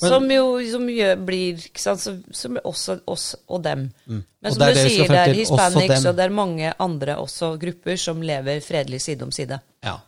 [0.00, 3.90] Som jo som gjør, blir ikke sant, så, som også oss og dem.
[4.08, 4.48] Men Mm.
[4.48, 7.50] Og som du sier, det er til, og hispanics, og det er mange andre også
[7.60, 9.58] grupper som lever fredelig side om side.
[9.84, 9.98] Ja.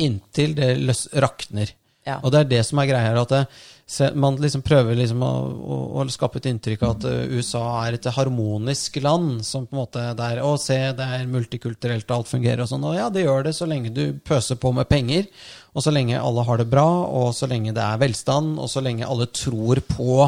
[0.00, 1.74] Inntil det løs, rakner.
[2.04, 2.18] Ja.
[2.20, 3.18] Og det er det som er greia her.
[3.22, 7.32] at det, Man liksom prøver liksom å, å, å skape et inntrykk av at eh,
[7.38, 9.44] USA er et harmonisk land.
[9.44, 12.70] som på en måte der, er, Å, se, det er multikulturelt, og alt fungerer og
[12.70, 12.84] sånn.
[12.84, 15.28] Og ja, det gjør det så lenge du pøser på med penger,
[15.72, 18.84] og så lenge alle har det bra, og så lenge det er velstand, og så
[18.84, 20.24] lenge alle tror på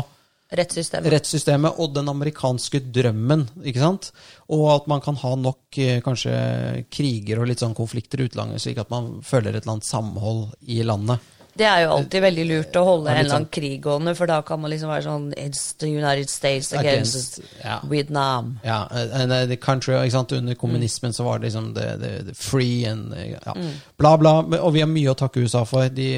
[0.47, 1.11] Rettssystemet.
[1.11, 3.49] rettssystemet og den amerikanske drømmen.
[3.67, 4.13] ikke sant?
[4.55, 8.63] Og at man kan ha nok eh, kanskje kriger og litt sånn konflikter i utlandet,
[8.63, 11.19] slik at man føler et eller annet samhold i landet.
[11.57, 14.41] Det er jo alltid veldig lurt å holde en eller annen krig gående, for da
[14.47, 17.79] kan man liksom være sånn It's the United States against Against, ja.
[17.89, 18.57] Vietnam.
[18.65, 20.35] Ja, and the country, ikke sant?
[20.37, 23.41] Under kommunismen så var det liksom the, the, the free and ja.
[23.47, 23.57] ja.
[23.97, 24.37] bla, bla.
[24.61, 25.89] Og vi har mye å takke USA for.
[25.93, 26.11] De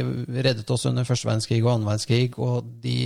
[0.43, 2.99] reddet oss under første verdenskrig og annen verdenskrig, og de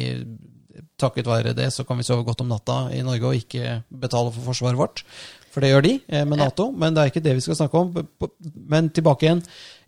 [1.00, 4.32] takket være det så kan vi sove godt om natta i Norge og ikke betale
[4.34, 5.04] for forsvaret vårt.
[5.52, 7.80] For det gjør de eh, med Nato, men det er ikke det vi skal snakke
[7.82, 7.92] om.
[8.72, 9.42] Men tilbake igjen.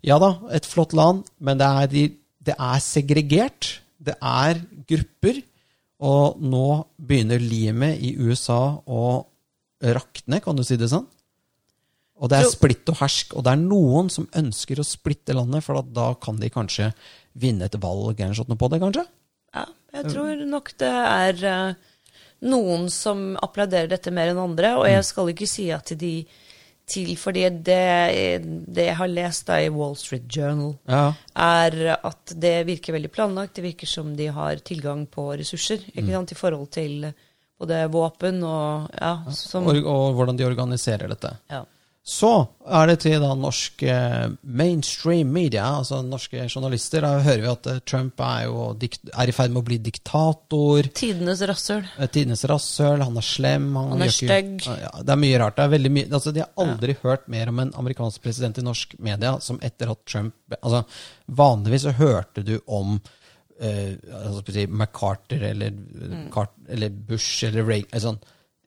[0.05, 2.03] Ja da, et flott land, men det er, de,
[2.45, 3.71] det er segregert.
[3.97, 5.41] Det er grupper.
[6.05, 6.67] Og nå
[6.99, 9.03] begynner limet i USA å
[9.85, 11.05] rakne, kan du si det sånn?
[12.15, 15.65] Og det er splitt og hersk, og det er noen som ønsker å splitte landet,
[15.65, 16.93] for at da kan de kanskje
[17.35, 19.03] vinne et valg eller sånt noe på det, kanskje?
[19.55, 19.65] Ja,
[19.97, 21.91] jeg tror nok det er eh,
[22.47, 24.91] noen som applauderer dette mer enn andre, og Mm.
[24.93, 26.13] jeg skal ikke si at de
[26.87, 27.79] til Fordi det,
[28.75, 31.13] det jeg har lest da i Wall Street Journal, Ja.
[31.35, 33.55] er at det virker veldig planlagt.
[33.55, 35.97] Det virker som de har tilgang på ressurser Mm.
[35.97, 37.13] ikke sant, i forhold til
[37.59, 41.37] både våpen og ja, som, Og, og hvordan de organiserer dette.
[41.49, 41.63] ja.
[42.05, 42.29] Så
[42.69, 47.01] er det til da norsk eh, mainstream media, altså norske journalister.
[47.01, 50.85] Da hører vi at eh, Trump er, jo er i ferd med å bli diktator.
[50.93, 51.81] Tidenes rasshøl.
[51.97, 53.65] Eh, Tidenes rasshøl, han er slem.
[53.73, 54.67] Han, Han er stygg.
[54.69, 55.57] Ja, det er mye rart.
[55.57, 58.67] Det er veldig mye, altså, de har aldri hørt mer om en amerikansk president i
[58.69, 60.83] norsk media som etter at Trump altså,
[61.41, 62.99] Vanligvis så hørte du om
[63.57, 65.73] eh, altså, MacArthur eller,
[66.05, 66.29] Mm.
[66.69, 68.21] Eller Bush eller Reagan altså, sånn,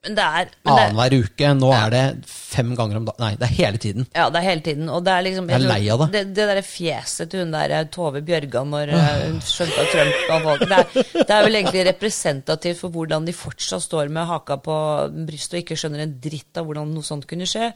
[0.07, 1.49] Men det er, Annenhver uke.
[1.59, 3.19] Nå er det fem ganger om dagen.
[3.23, 4.07] Nei, det er hele tiden.
[4.15, 4.91] Ja, det er hele tiden.
[4.95, 6.09] Og det er liksom Jeg er lei av det.
[6.15, 9.91] Det, det derre fjeset til hun der eh, Tove Bjørgan når eh, hun skjønte at
[9.95, 14.29] Trump var valgt det, det er vel egentlig representativt for hvordan de fortsatt står med
[14.31, 14.77] haka på
[15.29, 17.73] brystet og ikke skjønner en dritt av hvordan noe sånt kunne skje.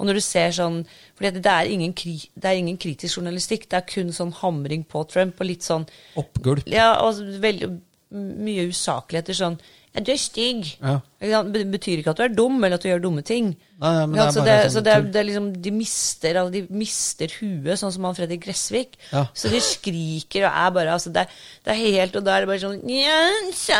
[0.00, 0.80] Og når du ser sånn
[1.18, 5.04] fordi det er, ingen det er ingen kritisk journalistikk, det er kun sånn hamring på
[5.12, 5.86] Trump og litt sånn
[6.18, 6.66] Oppgulp.
[6.70, 7.70] Ja, og veldig
[8.10, 10.68] mye usakligheter sånn Ja, du er stygg.
[10.78, 11.00] Ja.
[11.42, 13.48] Det betyr ikke at du er dum, eller at du gjør dumme ting.
[13.80, 17.74] Nei, nei, det det, sånn så det, det liksom, de mister, altså, de mister huet,
[17.80, 18.94] sånn som han Fredrik Gressvik.
[19.10, 19.24] Ja.
[19.34, 21.24] Så de skriker og er bare altså, det,
[21.64, 23.18] er, helt Og da er det bare sånn Ja,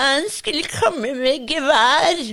[0.00, 2.24] han skulle komme med gevær.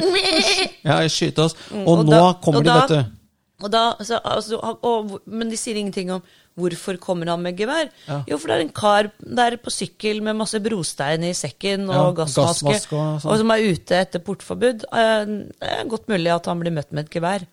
[0.84, 1.56] Ja, skyte oss.
[1.70, 3.16] Og, Mm, og nå da- kommer og de, vet du.
[3.64, 6.22] Og da, altså, altså, og, og, men de sier ingenting om
[6.60, 7.88] hvorfor kommer han med gevær.
[8.06, 8.20] Ja.
[8.30, 11.96] Jo, for det er en kar der på sykkel med masse brostein i sekken og
[11.96, 13.30] Ja, gassmaske, gassmaske og sånn.
[13.32, 14.84] og som er ute etter portforbud.
[14.92, 15.24] Eh,
[15.60, 17.46] Det er godt mulig at han blir møtt med et gevær.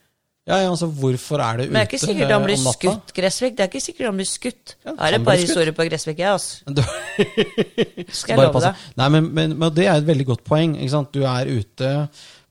[0.48, 2.60] Ja, ja, altså, hvorfor er det ute Men det er ikke sikkert han blir eh,
[2.62, 2.80] om natta?
[2.93, 3.56] skutt, Gressvik.
[3.58, 4.76] Det er ikke sikkert han blir skutt.
[4.86, 6.63] Ja, er det bare historier på Gressvik, jeg, altså.
[6.72, 6.84] Du-
[8.15, 8.72] Skal jeg love passe.
[8.72, 8.93] deg.
[9.02, 10.78] Nei, men, men, men det er et veldig godt poeng.
[10.80, 11.12] Ikke sant?
[11.12, 11.91] Du er ute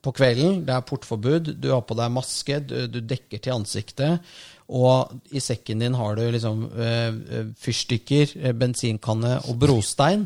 [0.05, 0.59] på kvelden.
[0.67, 1.49] Det er portforbud.
[1.59, 4.19] Du har på deg maske, du, du dekker til ansiktet.
[4.67, 10.25] Og i sekken din har du liksom eh, fyrstikker, bensinkanne og brostein.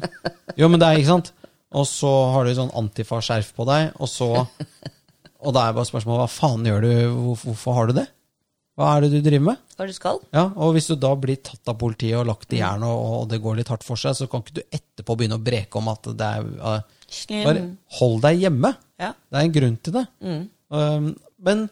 [0.59, 1.33] Jo, men det er ikke sant?
[1.77, 4.33] Og så har du sånn antifa-skjerf på deg, og så
[5.41, 6.89] Og da er bare spørsmålet hva faen gjør du?
[7.09, 8.03] Hvorfor, hvorfor har du det?
[8.77, 9.61] Hva er det du driver med?
[9.75, 10.19] Hva du skal?
[10.33, 13.23] Ja, og Hvis du da blir tatt av politiet og lagt i jern, og, og,
[13.31, 15.89] det går litt hardt for seg, så kan ikke du etterpå begynne å breke om
[15.91, 16.99] at det er uh,
[17.31, 17.65] Bare
[17.97, 18.71] hold deg hjemme.
[19.01, 19.09] Ja.
[19.11, 20.05] Det er en grunn til det.
[20.23, 20.43] Mm.
[20.71, 21.09] Um,
[21.43, 21.65] men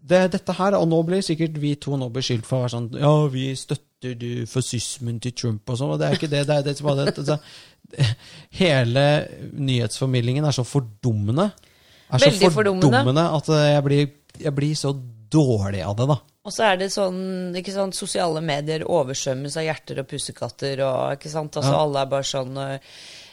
[0.00, 2.88] det, dette her, og nå blir sikkert vi to nå beskyldt for å være sånn
[3.00, 6.44] Ja, vi støtter du fascismen til Trump og sånn, og det er ikke det.
[6.46, 7.38] det, er, det, er det,
[7.92, 8.06] det
[8.60, 9.04] hele
[9.58, 11.50] nyhetsformidlingen er så fordummende.
[12.08, 12.88] Er så Veldig fordummende.
[12.88, 14.10] fordummende at jeg blir,
[14.44, 14.94] jeg blir så
[15.28, 16.18] dårlig av det, da.
[16.48, 20.80] Og så er det sånn ikke sant, Sosiale medier oversvømmes av hjerter og pussekatter.
[20.86, 21.80] og ikke sant, altså ja.
[21.82, 22.62] Alle er bare sånn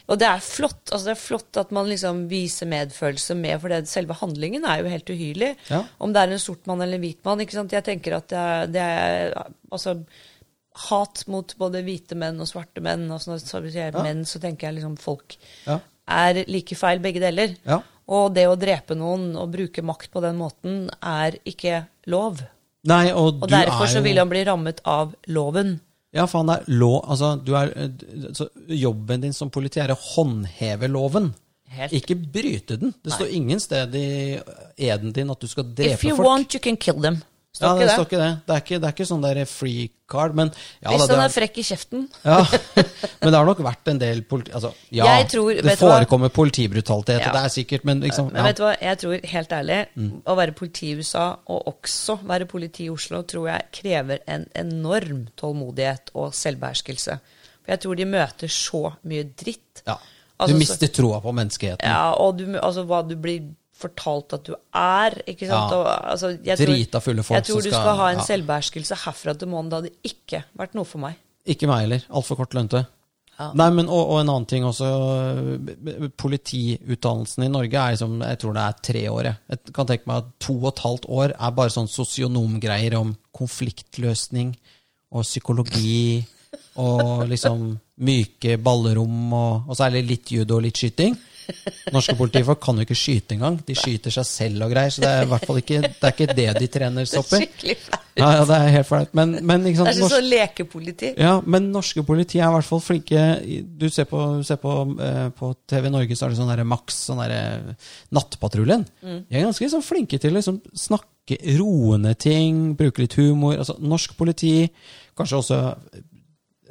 [0.06, 3.72] Og det er flott altså det er flott at man liksom viser medfølelse med, for
[3.72, 5.52] det, selve handlingen er jo helt uhyrlig.
[5.70, 5.82] Ja.
[5.98, 7.42] Om det er en sort mann eller en hvit mann.
[7.42, 9.36] ikke sant, Jeg tenker at det er, det er
[9.70, 9.98] altså
[10.86, 13.08] hat mot både hvite menn og svarte menn.
[13.10, 14.02] og sånn, jeg sier ja.
[14.04, 15.38] menn, så tenker jeg liksom folk
[16.06, 17.56] er like feil, begge deler.
[18.06, 22.44] Og det å drepe noen og bruke makt på den måten er ikke lov.
[22.86, 25.80] Nei, og, og derfor så vil han bli rammet av loven.
[26.16, 27.72] Ja, faen, han er lov Altså, du er,
[28.36, 31.34] så jobben din som politi er å håndheve loven.
[31.76, 31.92] Helt.
[31.98, 32.94] Ikke bryte den.
[33.02, 33.16] Det Nei.
[33.18, 34.06] står ingen sted i
[34.88, 35.98] eden din at du skal drepe folk.
[35.98, 36.28] If you folk.
[36.28, 37.20] want, you can kill them.
[37.60, 38.32] Ja, det, står ikke det.
[38.46, 40.50] Det er ikke, det er ikke sånn der free card, men
[40.82, 42.04] ja, Hvis han er frekk i kjeften.
[42.22, 42.38] ja,
[43.22, 44.52] Men det har nok vært en del politi...
[44.54, 47.32] Altså, ja, tror, det forekommer politibrutalitet, ja.
[47.34, 50.12] det er sikkert, men liksom Men vet du hva, jeg tror helt ærlig, mm.
[50.28, 54.46] å være politi i USA, og også være politi i Oslo, tror jeg krever en
[54.58, 57.18] enorm tålmodighet og selvbeherskelse.
[57.66, 59.82] For jeg tror de møter så mye dritt.
[59.88, 59.98] Ja.
[60.36, 61.88] Altså, du mister troa på menneskeheten.
[61.88, 65.18] Ja, og du, altså, hva du blir fortalt at du er.
[65.26, 65.72] ikke sant?
[65.72, 65.78] Ja.
[65.78, 68.26] Og, altså, jeg Drita fulle folk Jeg tror du skal, skal ha en ja.
[68.30, 69.70] selvbeherskelse herfra til månen.
[69.70, 71.18] Det hadde ikke vært noe for meg.
[71.46, 72.06] Ikke meg heller.
[72.10, 72.86] Altfor kort lønte.
[73.36, 73.50] Ja.
[73.52, 74.86] Nei, men og, og, en annen ting også.
[76.16, 79.28] Politiutdannelsen i Norge er liksom, jeg tror det er tre år.
[79.28, 82.96] Jeg, jeg kan tenke meg at To og et halvt år er bare sånn sosionomgreier
[82.98, 84.54] om konfliktløsning
[85.12, 86.24] og psykologi
[86.80, 87.68] og liksom
[88.06, 91.16] myke ballerom, og, og så er det litt judo og litt skyting.
[91.94, 93.58] Norske politifolk kan jo ikke skyte engang.
[93.66, 94.92] De skyter seg selv og greier.
[94.94, 97.76] Så det er i hvert fall ikke det, er ikke det de trener sopp i.
[98.16, 99.10] Ja, ja, det er helt flaut.
[99.12, 101.10] Men, men Det er sånn lekepoliti.
[101.20, 103.24] Ja, men norske politi er i hvert fall flinke.
[103.76, 104.72] Du ser på, ser på,
[105.04, 107.76] eh, på TV Norge, så er det sånn der Max, sånn derre
[108.16, 108.86] Nattpatruljen.
[109.04, 109.20] Mm.
[109.28, 113.58] De er ganske sånn flinke til å liksom, snakke roende ting, bruke litt humor.
[113.60, 114.54] Altså, norsk politi,
[115.20, 115.60] kanskje også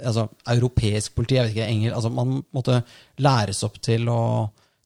[0.03, 2.81] altså, europeisk politi, jeg vet ikke, engel, altså, Man måtte
[3.21, 4.21] læres opp til å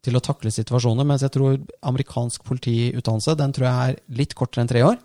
[0.05, 1.07] til å takle situasjoner.
[1.07, 1.59] Mens jeg tror
[1.91, 4.99] amerikansk politiutdannelse den tror jeg er litt kortere enn tre år.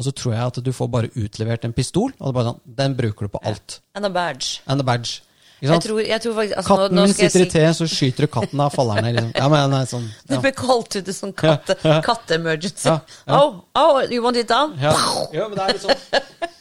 [0.00, 3.28] Og så tror jeg at du får bare utlevert en pistol, og sånn, den bruker
[3.28, 3.82] du på alt.
[3.94, 4.62] And a badge.
[4.66, 5.20] And a badge.
[5.62, 8.30] Jeg tror, jeg tror faktisk, altså, katten nå, nå sitter i te, så skyter du
[8.34, 9.14] katten av faller ned.
[9.14, 9.34] Liksom.
[9.38, 10.24] Ja, men, nei, sånn, ja.
[10.32, 12.88] Det blir kalt ut til sånn katte-emergency.
[12.88, 12.96] Ja,
[13.38, 14.74] oh, oh, you want it down?
[14.82, 14.96] Ja,
[15.30, 16.51] ja men det er litt sånn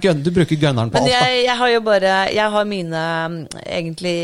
[0.00, 3.04] Gun, du bruker gunneren på Men alt, jeg, jeg, har jo bare Jeg har mine
[3.64, 4.18] egentlig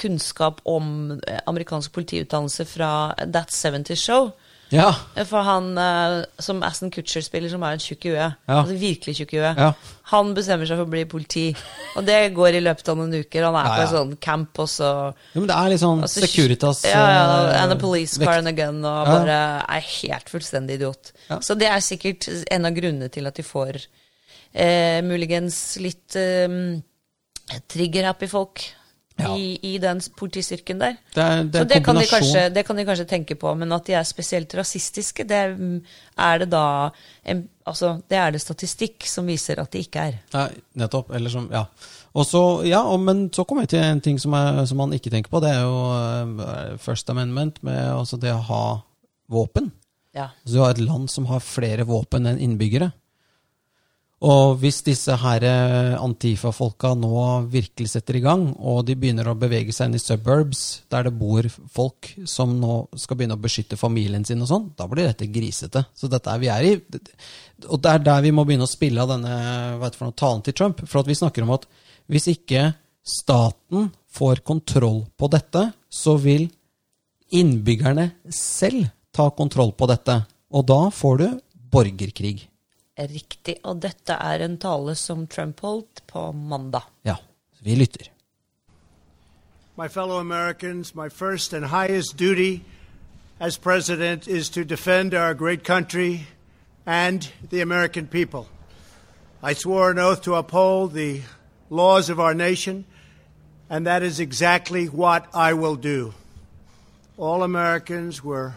[0.00, 2.90] kunnskap om amerikansk politiutdannelse fra
[3.22, 4.32] That 70 Show.
[4.74, 4.88] Ja.
[5.28, 5.74] For han
[6.42, 8.56] som Aston Kutcher spiller, som er en tjukk i huet, ja.
[8.58, 9.70] altså virkelig tjukk i huet, ja.
[10.10, 11.44] han bestemmer seg for å bli politi.
[11.94, 13.46] Og det går i løpet av noen uker.
[13.46, 16.24] Han er på en sånn camp, og så ja, Men det er litt sånn altså,
[16.24, 20.32] Securitas Ja, ja, eh, and a police car and a gun, og bare er helt
[20.32, 21.12] fullstendig idiot.
[21.44, 23.84] Så det er sikkert en av grunnene til at de får
[24.54, 26.56] eh, muligens litt eh,
[27.74, 28.64] trigger-happy folk
[29.16, 29.36] ja.
[29.36, 30.96] i, i, den politistyrken der.
[31.14, 33.52] Det er, det er Så det kan, de kanskje, det kan, de kanskje, tenke på,
[33.58, 36.64] men at de er spesielt rasistiske, det er det da
[37.22, 40.18] en, altså, Det er det statistikk som viser at de ikke er.
[40.34, 41.14] Nei, nettopp.
[41.14, 41.66] Eller som Ja.
[42.14, 45.32] Også, ja, men så kommer jeg til en ting som, er, som, man ikke tenker
[45.32, 45.40] på.
[45.42, 45.78] Det er jo
[46.38, 48.64] uh, First Amendment, med altså det å ha
[49.26, 49.72] våpen.
[50.14, 50.28] Ja.
[50.44, 52.92] Så du har et land som har flere våpen enn innbyggere.
[54.24, 59.36] Og hvis disse her eh, Antifa-folka nå virkelig setter i gang, og de begynner å
[59.36, 63.76] bevege seg inn i suburbs, der det bor folk som nå skal begynne å beskytte
[63.76, 65.84] familien sin og sånn, da blir dette grisete.
[65.92, 66.72] Så dette er vi er i.
[67.68, 69.34] Og det er der vi må begynne å spille av denne
[69.76, 70.80] noe, talen til Trump.
[70.88, 71.68] For at vi snakker om at
[72.08, 72.70] hvis ikke
[73.04, 76.48] staten får kontroll på dette, så vil
[77.34, 80.22] innbyggerne selv ta kontroll på dette.
[80.54, 81.28] Og da får du
[81.74, 82.48] borgerkrig.
[82.98, 83.56] Riktig.
[83.64, 86.82] Og dette er en tale som Trump holdt på mandag.
[87.04, 87.16] Ja,
[87.60, 88.10] vi lytter.
[89.76, 92.60] My fellow Americans, my first and highest duty
[93.40, 96.26] as president is to defend our great country
[96.86, 98.46] and the American people.
[99.42, 101.22] I swore an oath to uphold the
[101.70, 102.84] laws of our nation,
[103.68, 106.14] and that is exactly what I will do.
[107.18, 108.54] All Americans were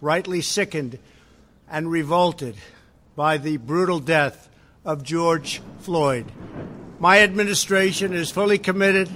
[0.00, 0.98] rightly sickened
[1.70, 2.56] and revolted
[3.18, 4.48] by the brutal death
[4.84, 6.26] of George Floyd.
[7.00, 9.08] My administration is fully committed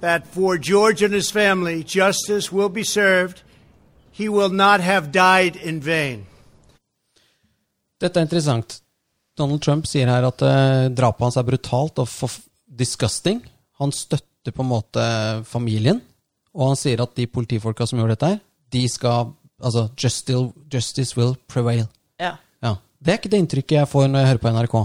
[0.00, 3.42] that for George and his family, justice will be served.
[4.10, 6.26] He will not have died in vain.
[8.00, 8.80] Dette er interessant.
[9.38, 12.08] Donald Trump sier her at uh, drapet hans er brutalt og
[12.66, 13.40] disgusting.
[13.80, 15.04] Han støtter på en måte
[15.48, 16.02] familien,
[16.52, 19.88] og han sier at de politifolka som gjør dette, her, de skal Altså,
[20.74, 21.86] justice will prevail.
[23.02, 24.76] Det er ikke det inntrykket jeg får når jeg hører på NRK.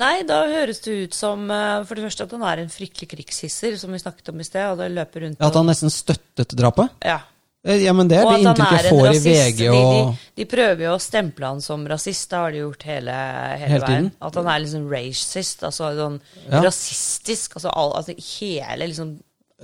[0.00, 3.06] Nei, da høres det ut som eh, for det første at han er en fryktelig
[3.12, 4.64] krigshisser, som vi snakket om i sted.
[4.72, 5.38] og det løper rundt...
[5.38, 6.96] Ja, At han nesten støttet drapet?
[7.04, 7.20] Ja.
[7.62, 9.60] Eh, ja, men Det er det inntrykket jeg får i VG.
[9.70, 9.84] og...
[9.84, 13.14] De, de, de, prøver jo å stemple han som rasist, det har de gjort hele,
[13.14, 14.08] hele, hele veien.
[14.18, 16.64] At han er liksom racist, altså sånn ja.
[16.66, 17.54] rasistisk.
[17.60, 19.14] Altså, all, altså hele liksom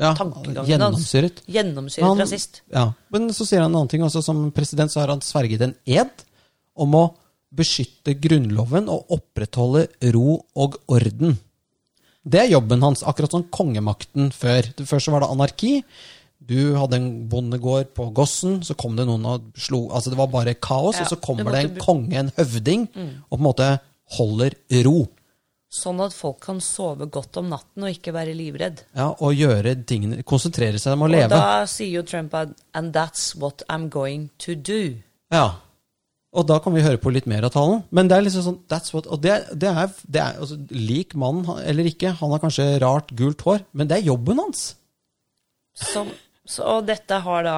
[0.01, 1.43] ja, gjennomsyret.
[1.51, 2.63] Gjennomsyret han, rasist.
[2.73, 4.23] Ja, Men så sier han en annen ting også.
[4.25, 6.25] Som president så har han sverget en ed
[6.81, 7.05] om å
[7.51, 11.37] beskytte Grunnloven og opprettholde ro og orden.
[12.21, 14.67] Det er jobben hans, akkurat som kongemakten før.
[14.87, 15.73] Før så var det anarki.
[16.41, 20.31] Du hadde en bondegård på Gossen, så kom det noen og slo Altså det var
[20.33, 23.11] bare kaos, ja, og så kommer det en konge, en høvding, mm.
[23.29, 23.71] og på en måte
[24.17, 25.05] holder ro.
[25.71, 28.81] Sånn at folk kan sove godt om natten og ikke være livredd.
[28.99, 31.29] Ja, Og gjøre tingene, konsentrere seg om å leve.
[31.29, 34.99] Og da sier jo Trump at And that's what I'm going to do.
[35.31, 35.61] Ja.
[36.31, 37.81] Og da kan vi høre på litt mer av talen.
[37.91, 41.17] Men det er liksom sånn that's what, Og det, det er, det er altså, Lik
[41.19, 44.69] mannen eller ikke, han har kanskje rart gult hår, men det er jobben hans.
[45.75, 46.05] Så,
[46.45, 47.57] så, og dette har da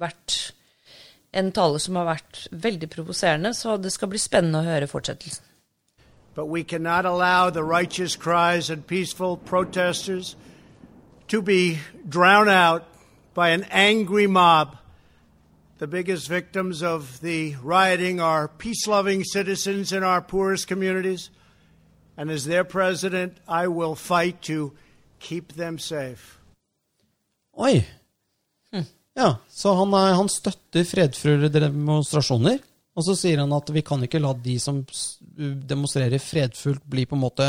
[0.00, 0.40] vært
[1.38, 5.46] en tale som har vært veldig provoserende, så det skal bli spennende å høre fortsettelsen.
[6.34, 10.36] But we cannot allow the righteous cries and peaceful protesters
[11.28, 12.82] to be drowned out
[13.34, 14.79] by an angry mob.
[15.80, 21.30] The biggest victims of the rioting are peace loving citizens in our poorest communities.
[22.16, 24.72] And as their president, I will fight to
[25.20, 26.38] keep them safe.
[27.58, 27.84] Oi,
[29.14, 32.60] Ja, Så han, han støtter fredfulle demonstrasjoner.
[32.96, 34.82] Og så sier han at vi kan ikke la de som
[35.40, 37.46] demonstrerer fredfullt, bli på en måte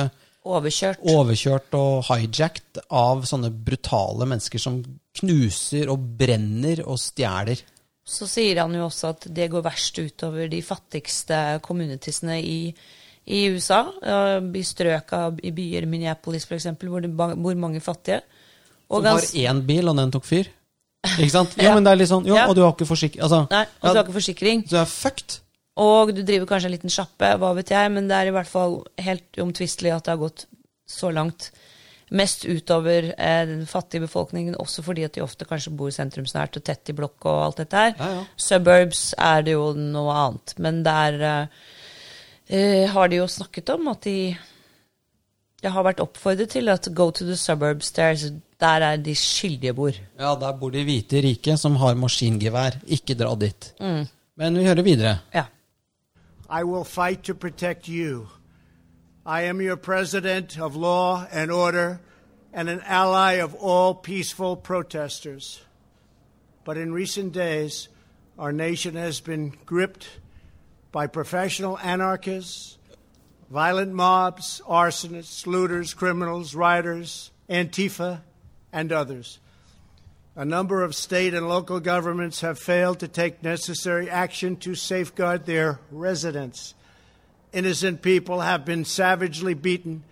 [0.47, 4.79] overkjørt, overkjørt og hijacked av sånne brutale mennesker som
[5.19, 7.59] knuser og brenner og stjeler.
[8.07, 12.59] Så sier han jo også at det går verst utover de fattigste communitiesene i,
[13.29, 13.83] i USA.
[14.41, 18.23] I strøk av i byer, Minneapolis f.eks., hvor det bor mange fattige.
[18.91, 20.49] Og som har én bil, og den tok fyr?
[21.17, 21.55] Ikke sant?
[21.61, 23.87] Ja, men det er litt sånn, jo, og du har ikke forsikring altså, Nei, og
[23.87, 24.65] du har ikke forsikring.
[24.67, 25.37] Så du er fucked.
[25.81, 28.49] Og du driver kanskje en liten sjappe, hva vet jeg, men det er i hvert
[28.49, 30.45] fall helt uomtvistelig at det har gått
[30.89, 31.49] så langt.
[32.11, 36.65] Mest utover eh, den fattige befolkningen, også fordi at de ofte kanskje bor sentrumsnært og
[36.67, 37.93] tett i blokk og alt dette her.
[37.95, 38.23] Ja, ja.
[38.35, 40.55] Suburbs er det jo noe annet.
[40.59, 41.59] Men der eh,
[42.51, 44.17] eh har de jo snakket om at de
[45.61, 47.91] jeg har vært oppfordret til at go to the suburbs.
[47.93, 48.17] Der,
[48.59, 49.93] der er de skyldige bor.
[50.19, 52.79] Ja, der bor de hvite rike som har maskingevær.
[52.87, 53.73] Ikke dra dit.
[53.79, 54.07] Mm.
[54.41, 55.17] Men vi hører videre.
[55.33, 55.45] Ja.
[56.49, 58.25] I will fight to protect you.
[59.25, 62.01] I am your president of law and order
[62.51, 65.61] and an ally of all peaceful protesters.
[66.63, 67.87] But in recent days,
[68.39, 70.07] our nation has been gripped
[70.91, 72.77] by professional anarchists
[73.51, 78.21] violent mobs, arsonists, looters, criminals, rioters, Antifa,
[78.71, 79.39] and others.
[80.37, 85.45] A number of state and local governments have failed to take necessary action to safeguard
[85.45, 86.73] their residents.
[87.53, 90.03] Innocent people have been savagely beaten,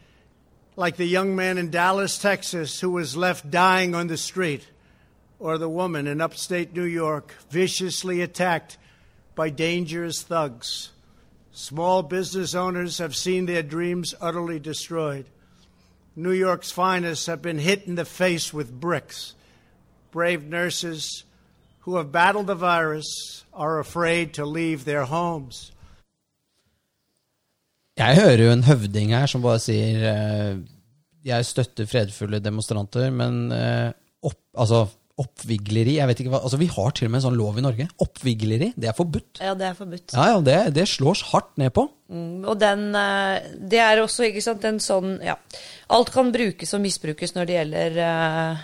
[0.75, 4.67] like the young man in Dallas, Texas, who was left dying on the street,
[5.39, 8.77] or the woman in upstate New York viciously attacked
[9.35, 10.89] by dangerous thugs.
[11.51, 15.25] Small business owners have seen their dreams utterly destroyed.
[16.15, 19.35] New York's finest have been hit in the face with bricks.
[20.11, 21.23] Brave nurses
[21.81, 25.71] who have battled the virus are afraid to leave their homes.
[27.99, 30.53] Jeg hører jo en høvding her som bare sier uh,
[31.27, 33.91] jeg støtter fredfulle demonstranter, men uh,
[34.25, 34.85] opp, altså,
[35.19, 37.63] Oppvigleri jeg vet ikke hva, altså Vi har til og med en sånn lov i
[37.65, 37.89] Norge.
[38.05, 39.41] Oppvigleri, det er forbudt.
[39.43, 40.13] Ja, det er forbudt.
[40.15, 41.89] Ja, ja, Det, det slås hardt ned på.
[42.07, 45.35] Mm, og den eh, Det er også, ikke sant, en sånn Ja.
[45.91, 48.63] Alt kan brukes og misbrukes når det gjelder uh,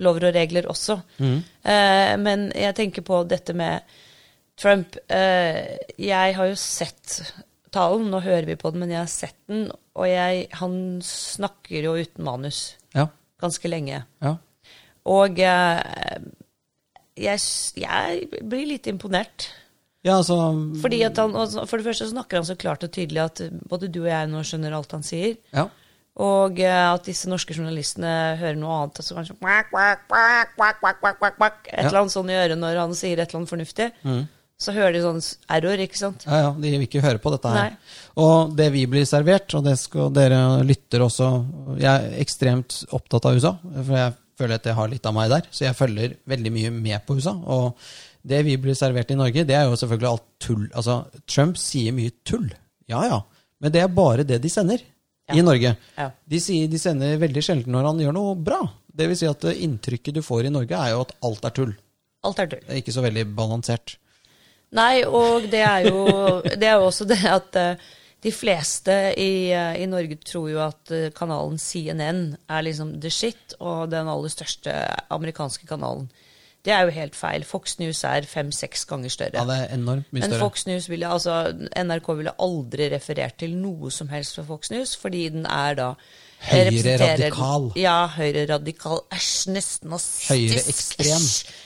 [0.00, 0.96] lover og regler også.
[1.20, 3.98] Eh, men jeg tenker på dette med
[4.58, 4.96] Trump.
[5.10, 7.20] Eh, jeg har jo sett
[7.74, 8.10] talen.
[8.12, 9.68] Nå hører vi på den, men jeg har sett den.
[9.98, 12.60] Og jeg, han snakker jo uten manus
[12.96, 13.08] ja.
[13.42, 14.02] ganske lenge.
[14.24, 14.36] Ja.
[15.08, 16.20] Og eh,
[17.18, 17.42] jeg,
[17.80, 19.50] jeg, blir litt imponert.
[20.06, 20.36] Ja, altså,
[20.80, 21.34] Fordi at han,
[21.66, 24.44] For det første snakker han så klart og tydelig at både du og jeg nå
[24.46, 25.36] skjønner alt han sier.
[25.52, 25.66] Ja.
[26.18, 29.02] Og eh, at disse norske journalistene hører noe annet.
[29.02, 29.36] Altså kanskje
[31.70, 33.90] Et eller annet sånt i øret når han sier et eller annet fornuftig.
[34.02, 34.24] Mm.
[34.58, 35.20] Så hører de sånn
[35.54, 36.24] error, ikke sant?
[36.26, 37.68] Ja, ja, de vil ikke høre på dette her.
[37.70, 37.98] Nei.
[38.18, 41.28] Og det vi blir servert, og det skal dere lytter også
[41.78, 45.30] Jeg er ekstremt opptatt av USA, for jeg føler at jeg har litt av meg
[45.30, 45.46] der.
[45.54, 47.36] Så jeg følger veldig mye med på USA.
[47.38, 47.78] Og
[48.28, 50.66] det vi blir servert i Norge, det er jo selvfølgelig alt tull.
[50.74, 50.98] Altså,
[51.30, 52.50] Trump sier mye tull.
[52.90, 53.20] Ja ja.
[53.62, 54.82] Men det er bare det de sender
[55.34, 55.74] i Norge.
[55.98, 56.08] Ja.
[56.26, 58.58] De, sier, de sender veldig sjelden når han gjør noe bra.
[58.90, 61.74] Det vil si at inntrykket du får i Norge, er jo at alt er tull.
[62.26, 62.62] Alt er tull.
[62.66, 63.98] Det er ikke så veldig balansert.
[64.76, 66.02] Nei, og det er jo,
[66.44, 67.88] det er jo også det at eh,
[68.24, 73.10] de fleste i, eh, i Norge tror jo at eh, kanalen CNN er liksom the
[73.10, 74.74] shit, og den aller største
[75.14, 76.10] amerikanske kanalen.
[76.66, 77.44] Det er jo helt feil.
[77.46, 79.38] Fox News er fem-seks ganger større.
[79.38, 80.34] Ja, det er enormt mye større.
[80.34, 80.40] Men.
[80.42, 81.36] Fox News ville, altså,
[81.78, 85.92] NRK ville aldri referert til noe som helst fra Fox News, fordi den er da
[86.38, 87.72] Høyre radikal.
[87.74, 89.00] Ja, høyre radikal.
[89.14, 90.30] Æsj, nesten nazistisk.
[90.30, 91.24] Høyreekstrem.
[91.24, 91.56] æsj.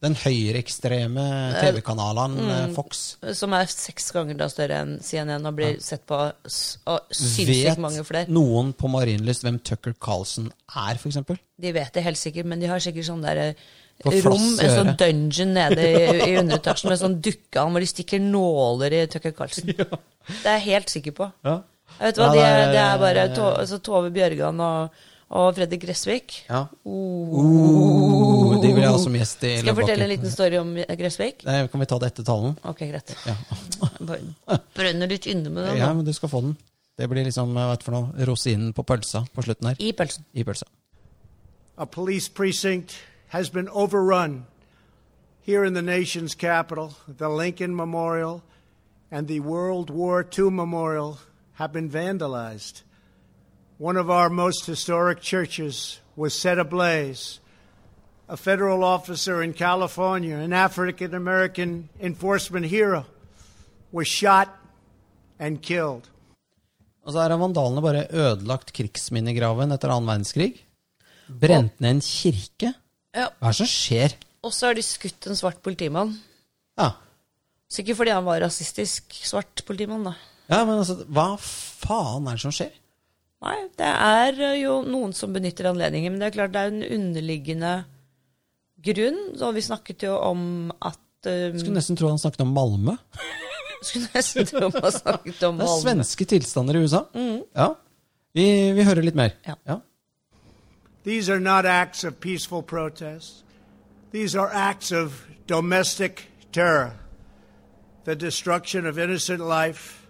[0.00, 1.24] Den høyreekstreme
[1.60, 3.02] TV-kanalen mm, Fox.
[3.36, 8.04] Som er seks ganger da større enn CNN og blir sett på av sinnssykt mange
[8.08, 8.24] flere.
[8.24, 11.20] Vet noen på Marienlyst hvem Tucker Carlson er, f.eks.?
[11.60, 13.60] De vet det helt sikkert, men de har sikkert sånn der eh,
[14.24, 18.96] rom, en sånn dungeon nede i, i underetasjen med sånn dukkehavn hvor de stikker nåler
[19.02, 19.74] i Tucker Carlsen.
[20.30, 21.28] Det er jeg helt sikker på.
[21.44, 21.58] Ja.
[22.00, 25.00] Vet hva, Ja, det, er, det er bare to, altså, Tove Bjørgan og,
[25.36, 26.44] og Fredrik Gressvik.
[26.48, 26.64] ja.
[26.86, 28.29] Uh,
[28.62, 31.44] de vil jeg ha som gjest i Skal jeg fortelle en liten story om Gressvik?
[31.48, 32.56] Nei, Kan vi ta det etter talen?
[32.64, 33.14] Ok, greit.
[33.26, 33.36] Ja.
[34.08, 35.78] Bare Brenner litt inne med den.
[35.80, 36.56] ja, men du skal få den.
[37.00, 39.80] Det blir liksom hva for noe, rosinen på pølsa på slutten her.
[39.80, 40.24] I pølsen.
[40.36, 40.66] I pølsa.
[41.80, 42.98] A police precinct
[43.28, 44.44] has been overrun
[45.40, 46.94] here in the nation's capital.
[47.08, 48.42] The Lincoln Memorial
[49.10, 51.18] and the World War II Memorial
[51.54, 52.82] have been vandalized.
[53.78, 57.40] One of our most historic churches was set ablaze.
[58.30, 63.04] A federal officer in California, an African American enforcement hero,
[63.92, 64.48] was shot
[65.38, 66.06] and killed.
[67.02, 70.52] Og så er vandalene bare ødelagt krigsminnegraven etter annen verdenskrig.
[71.26, 72.74] Brent ned en kirke.
[73.16, 73.30] Ja.
[73.40, 74.14] Hva er det som skjer?
[74.46, 76.14] Og så har de skutt en svart politimann.
[76.78, 76.92] Ja,
[77.70, 80.16] Sikkert fordi han var rasistisk svart politimann, da.
[80.50, 82.72] ja men altså, hva faen er det som skjer?
[83.40, 86.72] Nei, det er eh, jo noen som benytter anledningen, men det er klart det er
[86.72, 87.74] en underliggende
[88.84, 89.20] grunn.
[89.40, 92.96] Og vi snakket jo om at um, Skulle nesten tro han snakket om Malmö.
[93.82, 97.04] Skulle nesten tro han snakket om Det er svenske tilstander i USA.
[97.56, 97.72] Ja.
[98.34, 99.36] Vi, vi hører litt mer.
[99.46, 99.54] Ja.
[99.66, 99.80] Ja.
[101.04, 103.44] These are not acts of peaceful protest.
[104.12, 106.92] These are acts of domestic terror.
[108.04, 110.06] The destruction of innocent life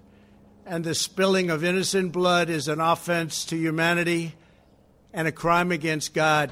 [0.66, 4.34] and the spilling of innocent blood is an offense to humanity
[5.12, 6.50] and a crime against God.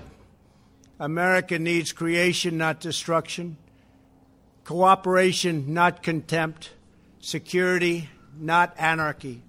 [1.00, 3.56] America needs creation, not destruction,
[4.64, 6.70] cooperation, not contempt,
[7.20, 9.42] security, not anarchy,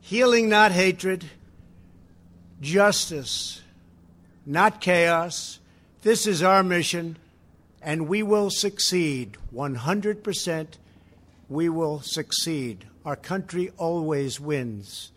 [0.00, 1.24] healing, not hatred,
[2.60, 3.62] justice,
[4.44, 5.60] not chaos.
[6.02, 7.16] This is our mission,
[7.80, 10.66] and we will succeed 100%.
[11.48, 12.86] We will succeed.
[13.04, 15.12] Our country always wins.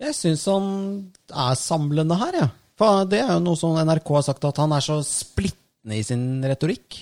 [0.00, 2.48] Jeg syns han er samlende her, jeg.
[2.76, 6.02] For det er jo noe som NRK har sagt, at han er så splittende i
[6.04, 6.98] sin retorikk.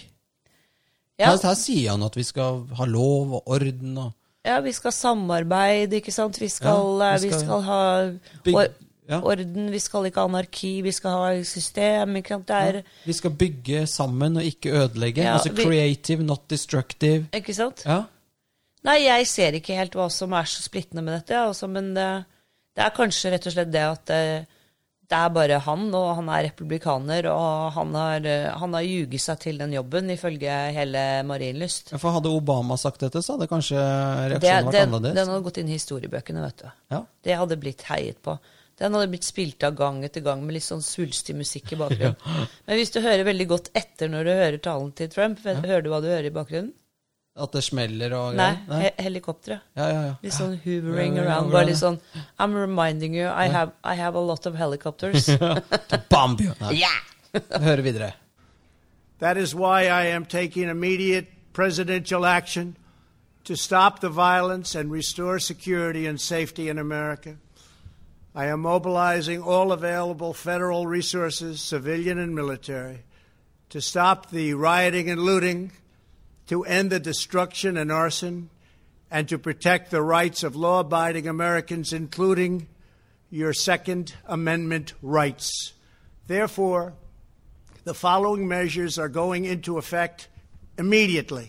[1.19, 4.13] Ja, Her, her sier han at vi skal ha lov og orden og
[4.45, 6.37] ja, vi skal samarbeide, ikke sant.
[6.37, 7.79] Vi skal, Ja, vi skal, vi skal ha
[8.45, 8.67] bygge- or
[9.09, 9.21] ja.
[9.25, 12.17] orden, vi skal ikke ha anarki, vi skal ha system.
[12.21, 12.51] Ikke sant?
[12.53, 15.25] Er, Vi skal bygge sammen og ikke ødelegge.
[15.33, 17.25] Altså vi- creative, not destructive.
[17.33, 17.87] ikke sant?
[17.87, 18.03] Ja.
[18.85, 22.25] Nei, jeg ser ikke helt hva som er så splittende med dette, altså, men det,
[22.77, 24.11] det er kanskje rett og slett det at
[25.11, 29.25] det, er bare han, og han er republikaner, og han har, eh, han har ljuget
[29.25, 31.93] seg til den jobben, ifølge hele Marienlyst.
[31.93, 35.17] Ja, For hadde Obama sagt dette, så hadde kanskje reaksjonen vært annerledes.
[35.21, 36.69] den hadde gått inn i historiebøkene, vet du.
[36.97, 37.03] Ja.
[37.25, 38.39] Det hadde blitt heiet på.
[38.81, 42.17] Den hadde blitt spilt av gang etter gang med litt sånn svulstig musikk i bakgrunnen.
[42.67, 45.93] Men hvis du hører veldig godt etter når du hører talen til Trump, hører du
[45.93, 46.73] hva du hører i bakgrunnen?
[47.37, 48.83] At det smeller og Nei, greier?
[48.99, 49.57] he helikoptre.
[49.77, 50.13] Ja, ja, ja.
[50.23, 51.49] Litt sånn hovering Ja, ja, around.
[51.51, 51.99] ja, Bare litt sånn
[52.39, 55.27] I'm reminding you, I have, I have a lot of helicopters.
[56.11, 56.37] Bam!
[56.61, 56.77] Nei.
[56.79, 56.93] Ja!
[57.59, 58.13] Høre videre.
[59.19, 62.77] That is why I am taking immediate presidential action
[63.45, 67.37] to stop the violence and restore security and safety in America.
[68.35, 73.03] I am mobilizing all available federal resources, civilian and military,
[73.71, 75.71] to stop the rioting and looting,
[76.47, 78.51] to end the destruction and arson,
[79.11, 82.67] and to protect the rights of law abiding Americans, including
[83.31, 85.73] your Second Amendment rights.
[86.27, 86.95] Therefore,
[87.85, 90.29] the following measures are going into effect
[90.79, 91.49] immediately.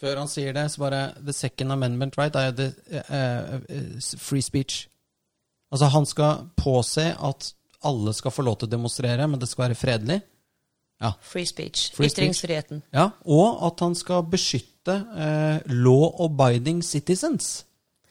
[0.00, 4.88] Før han sier det, så bare The second amendment right er jo eh, free speech.
[5.72, 7.54] Altså, han skal påse at
[7.84, 10.20] alle skal få lov til å demonstrere, men det skal være fredelig.
[11.02, 11.12] Ja.
[11.20, 11.90] Free speech.
[11.94, 12.44] Free speech.
[12.94, 13.10] Ja.
[13.26, 17.64] Og at han skal beskytte eh, law abiding citizens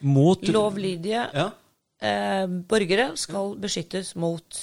[0.04, 1.52] mot Lovlydige Ja.
[2.02, 4.60] eh, borgere skal beskyttes mot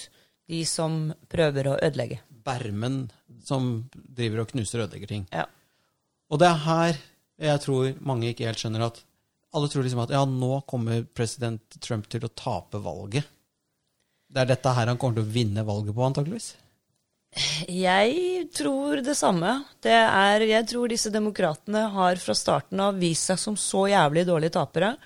[0.51, 2.21] de som prøver å ødelegge.
[2.45, 3.11] Bermen
[3.45, 5.27] som driver og knuser og ødelegger ting.
[5.33, 5.47] Ja.
[6.31, 6.99] Og det er her
[7.41, 8.99] jeg tror mange ikke helt skjønner at
[9.57, 13.25] alle tror liksom at ja, nå kommer president Trump til å tape valget.
[14.31, 16.53] Det er dette her han kommer til å vinne valget på, antakeligvis.
[17.71, 19.53] Jeg tror det samme.
[19.83, 24.27] Det er, jeg tror disse demokratene har fra starten av vist seg som så jævlig
[24.27, 24.97] dårlige tapere.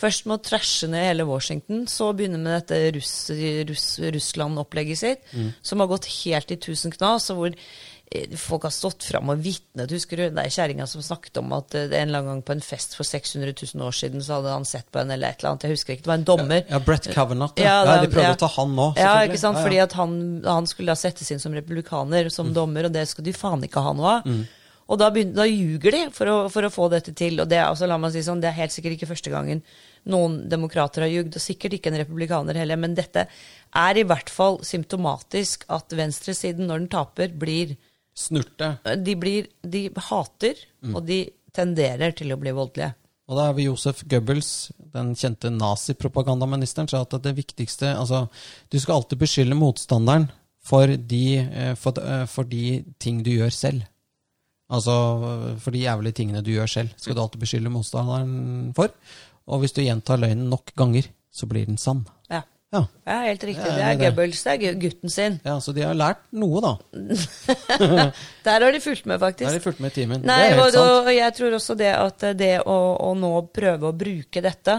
[0.00, 3.30] Først med å trashe ned hele Washington, så begynne med dette russ,
[3.68, 7.58] russ, Russland-opplegget sitt, som har gått helt i tusen knas, og hvor
[8.36, 9.92] folk har stått fram og vitnet.
[9.94, 12.62] Husker du er kjerringa som snakket om at eh, en eller annen gang på en
[12.64, 15.52] fest for 600 000 år siden, så hadde han sett på henne eller et eller
[15.52, 15.66] annet.
[15.68, 16.64] Jeg husker ikke, det var en dommer.
[16.66, 17.54] Ja, Brett Kavanaugh.
[17.60, 18.38] Ja, Ja, ja, de prøvde ja.
[18.38, 18.88] å ta han nå.
[18.98, 19.60] Ja, ikke sant?
[19.60, 19.66] Ja, ja.
[19.68, 22.34] Fordi at han, han skulle da settes inn som republikaner, Mm.
[22.34, 24.26] som dommer, og det skal de faen ikke ha noe av.
[24.90, 27.38] Og da, begynner, da ljuger de for å, for å få dette til.
[27.38, 29.62] Og det, altså, la meg si sånn, det er helt sikkert ikke første gangen
[30.10, 33.26] noen demokrater har ljugd, og sikkert ikke en republikaner heller, men dette
[33.76, 37.76] er i hvert fall symptomatisk at venstresiden, når den taper, blir
[38.20, 38.74] Snurte.
[39.04, 40.94] De, blir, de hater, Mm.
[40.96, 41.16] og de
[41.52, 42.94] tenderer til å bli voldelige.
[43.28, 48.28] Og da har vi Josef Goebbels, den kjente nazipropagandaministeren, sa at det viktigste Altså,
[48.70, 50.30] du skal alltid beskylde motstanderen
[50.62, 53.82] for de, eh, for, eh, for de ting du gjør selv.
[54.70, 58.88] Altså for de jævlige tingene du gjør selv, skal du alltid beskylde motstanderen for.
[59.50, 62.04] Og hvis du gjentar løgnen nok ganger, så blir den sann.
[62.70, 62.84] Ja.
[63.02, 63.64] Ja, helt riktig.
[63.66, 63.98] Det er det er.
[64.04, 65.40] Goebbels, det er gutten sin.
[65.42, 66.76] ja Så de har lært noe, da.
[68.46, 69.48] Der har de fulgt med, faktisk.
[69.48, 70.22] Der har de fulgt med i timen.
[70.22, 70.92] Nei, det er og, sant.
[71.02, 74.76] og jeg tror også det at det å, å nå prøve å bruke dette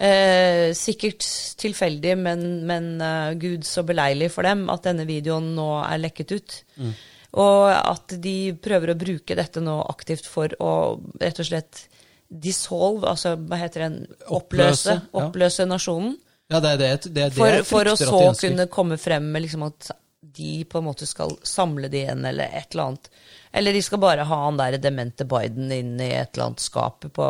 [0.00, 1.28] eh, Sikkert
[1.60, 6.32] tilfeldig, men, men uh, gud så beleilig for dem at denne videoen nå er lekket
[6.32, 6.58] ut.
[6.80, 6.96] Mm.
[7.44, 10.72] Og at de prøver å bruke dette nå aktivt for å
[11.20, 11.86] rett og slett
[12.32, 15.26] dissolve, altså hva heter det, oppløse, Oppløse, ja.
[15.26, 16.14] oppløse nasjonen.
[16.50, 19.92] Ja, det det, det, For, for å så kunne komme frem med liksom at
[20.32, 23.10] de på en måte skal samle det igjen, eller et eller annet.
[23.52, 27.04] Eller de skal bare ha han der demente Biden inn i et eller annet skap
[27.04, 27.28] på,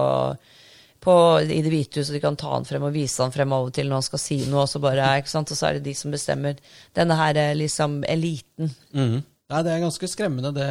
[1.03, 3.55] på, i Det hvite hus, så de kan ta han frem og vise han frem
[3.57, 5.87] av og til når han skal si noe, og så, bare, og så er det
[5.89, 6.61] de som bestemmer.
[6.95, 8.75] Denne her eh, liksom eliten.
[8.95, 9.21] Mhm.
[9.53, 10.51] Nei, det er ganske skremmende.
[10.57, 10.67] Det,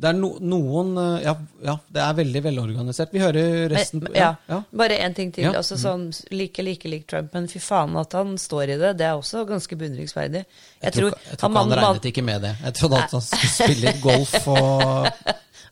[0.00, 1.34] det er no, noen eh, ja,
[1.66, 3.12] ja, det er veldig velorganisert.
[3.12, 4.60] Vi hører resten Men, ja, ja.
[4.72, 5.50] Bare én ting til.
[5.52, 8.94] Altså sånn, Like, like, like Trump, men fy faen at han står i det.
[9.00, 10.44] Det er også ganske beundringsverdig.
[10.80, 12.54] Jeg, tror, tror, jeg tror han, han man- regnet ikke med det.
[12.64, 15.10] Jeg trodde at han skulle spille litt golf og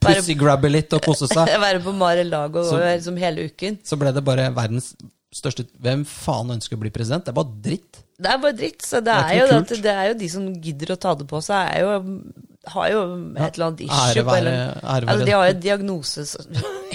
[0.03, 1.51] pussygrabbe litt og kose seg.
[1.65, 3.81] Være på Mar-a-Lago liksom hele uken.
[3.87, 4.93] Så ble det bare verdens
[5.33, 7.25] største Hvem faen ønsker å bli president?
[7.25, 7.99] Det er bare dritt.
[8.23, 8.81] Det er bare dritt.
[8.85, 11.13] Så det, Det er er, jo det, det er jo de som gidder å ta
[11.19, 12.17] det på seg, er jo,
[12.73, 13.01] har jo
[13.35, 14.03] et eller annet issue.
[14.13, 16.25] Ære være- eller- ære være- altså, de har jo diagnose,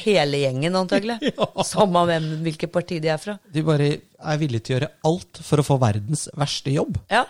[0.04, 1.18] hele gjengen antagelig.
[1.66, 3.38] Samme hvem, hvilket parti de er fra.
[3.52, 6.96] De bare er villige til å gjøre alt for å få verdens verste jobb.
[7.12, 7.26] Ja,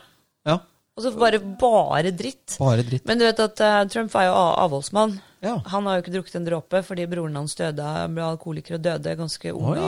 [0.46, 0.60] Ja,
[0.96, 2.56] Og så bare bare dritt.
[2.58, 3.04] bare dritt.
[3.06, 5.18] Men du vet at uh, Trump er jo avholdsmann.
[5.44, 5.54] Ja.
[5.70, 9.12] Han har jo ikke drukket en dråpe fordi broren hans døde, ble alkoholiker og døde
[9.20, 9.68] ganske ung.
[9.76, 9.84] Oi.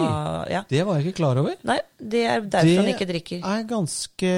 [0.52, 0.60] Ja.
[0.70, 1.56] Det var jeg ikke klar over.
[1.66, 3.40] Nei, det er derfor han ikke drikker.
[3.42, 4.30] er ganske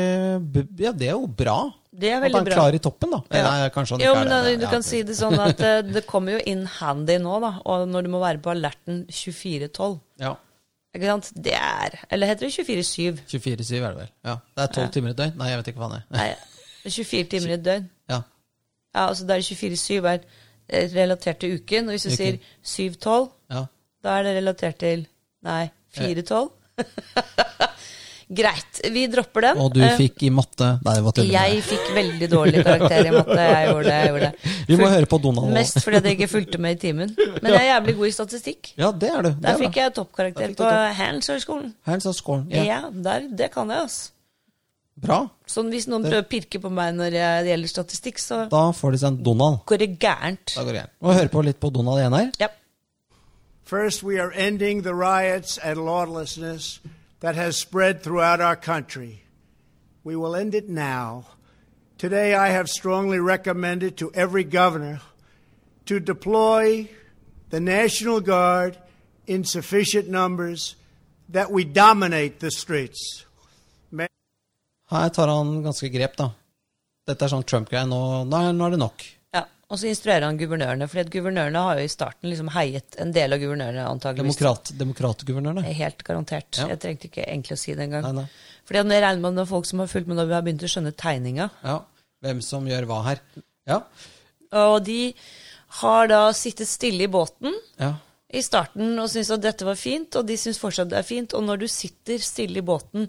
[0.80, 1.58] Ja, det er jo bra.
[1.92, 2.40] Det er veldig bra.
[2.40, 2.54] At han bra.
[2.56, 3.18] klarer i toppen, da.
[3.36, 3.42] Ja.
[3.50, 4.54] Nei, kanskje han Jo, ikke men er det.
[4.62, 7.50] du kan si det sånn at eh, det kommer jo inn handy nå, da.
[7.68, 9.98] Og når du må være på alerten 24-12.
[10.24, 10.32] Ja.
[10.96, 11.28] Ikke sant?
[11.36, 13.20] Det er Eller heter det 24-7?
[13.28, 14.10] 24-7 er det vel.
[14.24, 14.38] Ja.
[14.56, 14.90] Det er 12 Ja.
[14.96, 15.36] timer i døgn.
[15.36, 16.06] Nei, jeg vet ikke hva det er.
[16.16, 16.26] Nei,
[16.82, 17.90] det er 24 timer i døgn.
[18.12, 18.22] Ja.
[18.94, 20.24] Ja, altså det er 24-7 er
[20.70, 21.88] relatert til uken.
[21.88, 23.66] Og hvis du sier 7-12, ja.
[24.04, 25.06] da er det relatert til
[25.42, 26.50] Nei, 4-12.
[28.32, 29.58] Greit, vi dropper den.
[29.60, 31.28] Og du Eh, fikk i matte Nei, det var tull.
[31.34, 33.36] Jeg fikk veldig dårlig karakter i matte.
[33.36, 33.96] Jeg gjorde det.
[33.98, 34.54] jeg gjorde det.
[34.70, 35.52] Vi må Fult, høre på Donald.
[35.52, 37.12] Mest fordi jeg ikke fulgte med i timen.
[37.42, 38.72] Men jeg er jævlig god i statistikk.
[38.80, 39.28] Ja, det er du.
[39.34, 40.70] Det Der er fikk jeg toppkarakter på.
[41.02, 41.74] Handelshøyskolen.
[41.90, 42.46] Hands on scoren.
[42.54, 44.10] Ja, der, det kan jeg, altså.
[45.01, 45.28] Bra.
[45.49, 48.72] Sånn hvis noen prøver å pirke på meg når jeg- det gjelder statistikk, så Da
[48.72, 49.59] får de sendt Donald.
[49.66, 50.55] går det gærent.
[50.55, 50.90] Da går det gærent.
[51.01, 52.30] Og høre på litt på Donald igjen her.
[52.40, 52.49] Ja.
[53.64, 56.80] First, we are ending the riots and lawlessness
[57.20, 59.22] that has spread throughout our country.
[60.05, 61.24] We will end it now.
[61.99, 65.01] Today, I have strongly recommended to every governor
[65.86, 66.88] to deploy
[67.51, 68.76] the National Guard
[69.26, 70.74] in sufficient numbers
[71.32, 73.24] that we dominate the streets.
[74.93, 76.28] Her tar han ganske grep, da.
[77.09, 77.88] Dette er sånn Trump-greie.
[77.88, 79.05] Nå, nå, nå er det nok.
[79.34, 79.43] ja.
[79.72, 83.32] Og så instruerer han guvernørene, for guvernørene har jo i starten liksom heiet en del
[83.32, 84.36] av guvernørene antageligvis.
[84.36, 85.64] Demokrat, demokratguvernørene.
[85.78, 86.59] Helt garantert.
[86.61, 86.66] Ja.
[86.74, 88.05] Jeg trengte ikke egentlig å si det engang.
[88.05, 88.53] Nei, nei.
[88.68, 90.70] Fordi jeg regner med at folk som har fulgt med når vi har begynt å
[90.74, 91.49] skjønne tegninga.
[91.64, 91.78] Ja.
[92.22, 93.24] Hvem som gjør hva her.
[93.68, 93.80] Ja.
[94.61, 95.01] Og de
[95.80, 97.95] har da sittet stille i båten ja.
[98.28, 101.32] i starten og syntes at dette var fint, og de syns fortsatt det er fint.
[101.32, 103.09] Og når du sitter stille i båten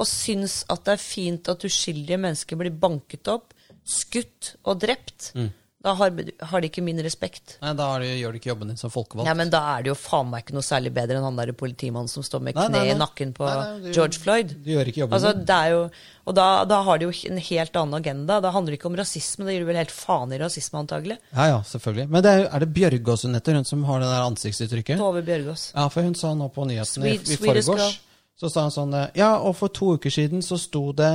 [0.00, 3.52] og syns at det er fint at uskyldige mennesker blir banket opp,
[3.84, 5.32] skutt og drept,
[5.80, 6.10] da har,
[6.50, 7.54] har de ikke min respekt.
[7.62, 9.24] Nei, da det, gjør de ikke jobben din som folkevalgt.
[9.30, 11.52] Ja, men da er det jo faen meg ikke noe særlig bedre enn han der
[11.56, 12.92] politimannen som står med Nei, kne nei, nei.
[12.92, 14.52] i nakken på Nei, nei, du- George Floyd.
[14.60, 15.80] du gjør ikke jobben altså, det er jo,
[16.28, 18.36] Og da, da har de jo en helt annen agenda.
[18.44, 21.16] Da handler det ikke om rasisme, det gir vel helt faen i rasisme, antagelig.
[21.32, 22.06] Ja, ja, selvfølgelig.
[22.12, 25.00] Men det er, er det Bjørgaas hun heter, hun som har det der ansiktsuttrykket?
[25.00, 25.64] Tove Bjørgaas.
[25.72, 27.98] Ja, for hun sa nå på nyhetene i, Sweet- i sweetest forgårs
[28.40, 31.12] Så sa han sånn eh, Ja, og for to uker siden så sto det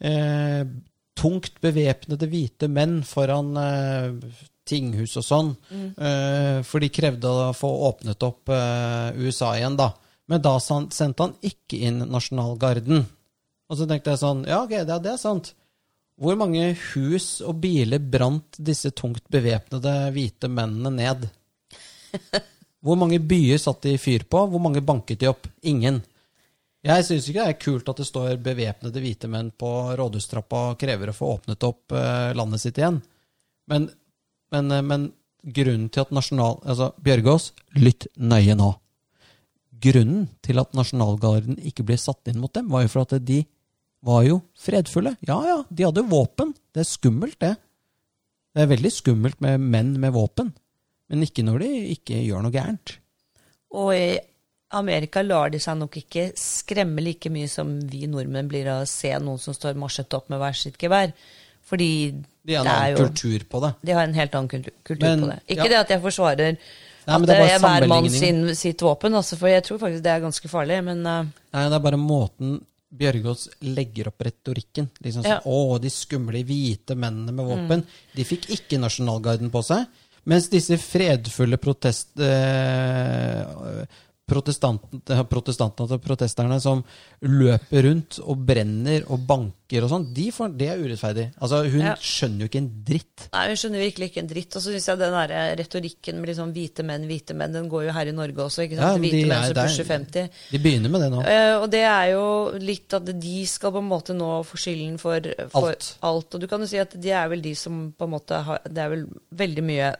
[0.00, 0.64] eh,
[1.14, 4.14] tungt bevæpnede hvite menn foran eh,
[4.64, 5.50] tinghus og sånn.
[5.70, 9.90] Eh, for de krevde å få åpnet opp eh, USA igjen, da.
[10.32, 13.04] Men da sendte han ikke inn Nasjonalgarden.
[13.68, 15.52] Og så tenkte jeg sånn Ja, ok, det, det er sant.
[16.20, 21.28] Hvor mange hus og biler brant disse tungt bevæpnede hvite mennene ned?
[22.84, 24.44] Hvor mange byer satt de fyr på?
[24.52, 25.48] Hvor mange banket de opp?
[25.66, 26.02] Ingen.
[26.84, 30.80] Jeg syns ikke det er kult at det står bevæpnede hvite menn på rådhustrappa og
[30.80, 32.98] krever å få åpnet opp eh, landet sitt igjen.
[33.72, 33.86] Men,
[34.52, 35.06] men, eh, men
[35.44, 36.58] grunnen til at nasjonal...
[36.60, 38.74] Altså, Bjørgaas, lytt nøye nå.
[39.84, 43.42] Grunnen til at Nasjonalgarden ikke ble satt inn mot dem, var jo for at de
[44.04, 45.14] var jo fredfulle.
[45.24, 46.52] Ja ja, de hadde våpen.
[46.72, 47.54] Det er skummelt, det.
[48.54, 50.52] Det er veldig skummelt med menn med våpen.
[51.08, 52.96] Men ikke når de ikke gjør noe gærent.
[53.74, 53.90] Og
[54.76, 58.90] Amerika lar de seg nok ikke skremme like mye som vi nordmenn blir av å
[58.90, 61.14] se noen som står marsjet opp med hver sitt gevær.
[61.64, 61.90] Fordi
[62.44, 63.72] De har en annen jo kultur på det.
[63.80, 65.38] De har en helt annen kultur, kultur Men, på det.
[65.46, 65.70] Ikke ja.
[65.72, 69.36] det at jeg forsvarer Nei, at det er er hver mann sin, sitt våpen, altså,
[69.40, 70.78] for jeg tror faktisk det er ganske farlig.
[70.84, 72.58] Men uh, Nei, det er bare måten
[72.94, 74.88] Bjørgaas legger opp retorikken.
[75.02, 75.40] Liksom sånn, Ja.
[75.42, 77.82] Å, de skumle hvite mennene med våpen.
[78.14, 79.88] De fikk ikke Nasjonalgarden på seg.
[80.30, 82.14] Mens disse fredfulle protest...
[82.22, 83.84] Eh,
[84.24, 86.80] protestantene, protestantene, altså protesterne som
[87.28, 91.26] løper rundt og brenner og banker og sånn, de det er urettferdig.
[91.42, 91.94] Altså, hun Ja.
[92.00, 93.28] skjønner jo ikke en dritt.
[93.32, 94.56] nei, hun skjønner virkelig ikke en dritt.
[94.56, 97.84] Og så syns jeg den der retorikken med liksom hvite menn, hvite menn, den går
[97.86, 98.64] jo her i Norge også.
[98.64, 98.94] ikke sant?
[98.94, 100.30] Ja, hvite de menn som pusher 50.
[100.52, 101.20] De begynner med det nå.
[101.20, 104.98] Uh, og det er jo litt at de skal på en måte nå få skylden
[104.98, 105.20] for,
[105.50, 105.96] for Alt.
[106.00, 106.34] alt.
[106.34, 108.60] Og du kan jo si at de er vel de som på en måte har
[108.64, 109.94] Det er vel veldig mye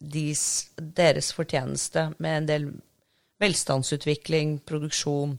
[0.00, 2.72] deres fortjeneste med en del
[3.40, 5.38] velstandsutvikling, produksjon.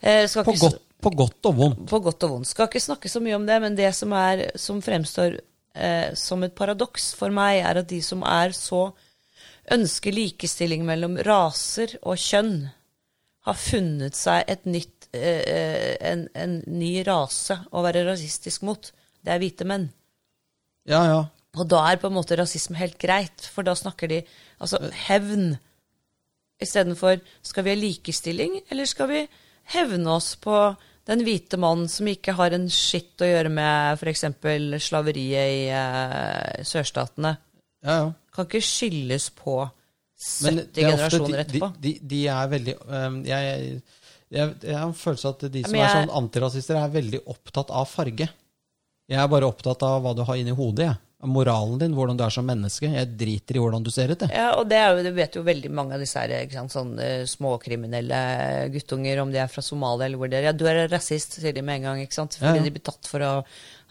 [0.00, 1.84] Eh, På ikke godt, på godt og vondt.
[1.90, 2.50] på godt og vondt.
[2.52, 5.38] Skal ikke snakke så mye om det, men det som, er, som fremstår
[5.74, 8.88] eh, som et paradoks for meg, er at de som er så
[9.74, 12.68] ønsker likestilling mellom raser og kjønn,
[13.46, 18.90] har funnet seg et nytt, eh, en, en ny rase å være rasistisk mot.
[19.22, 19.88] Det er hvite menn.
[20.86, 21.20] Ja, ja.
[21.56, 24.20] Og da er på en måte rasisme helt greit, for da snakker de
[24.62, 25.56] altså hevn.
[26.62, 29.24] Istedenfor skal vi ha likestilling, eller skal vi
[29.74, 30.56] hevne oss på
[31.06, 34.24] den hvite mann som ikke har en skitt å gjøre med f.eks.
[34.82, 37.36] slaveriet i eh, sørstatene?
[37.86, 38.06] ja, ja.
[38.34, 39.62] Kan ikke skyldes på
[40.16, 41.68] 70 Men det er ofte generasjoner de, etterpå.
[41.76, 43.54] De, de, de er veldig um, jeg,
[44.32, 47.72] jeg, jeg har en følelse at de som jeg, er sånn antirasister, er veldig opptatt
[47.72, 48.28] av farge.
[49.06, 50.88] Jeg er bare opptatt av hva du har inni hodet.
[50.90, 51.05] jeg.
[51.24, 52.90] Moralen din, hvordan du er som menneske.
[52.92, 54.18] Jeg driter i hvordan du ser ut.
[54.20, 54.28] Det.
[54.36, 57.24] Ja, og det, jo, det vet jo veldig mange av disse her, sant, sånn, eh,
[57.24, 60.50] småkriminelle guttunger, om de er fra Somalia eller hvor det er.
[60.50, 62.36] Ja, du er rasist, sier de med en gang, ikke sant?
[62.36, 62.66] Fordi Ja, ja.
[62.68, 63.32] de blir tatt for å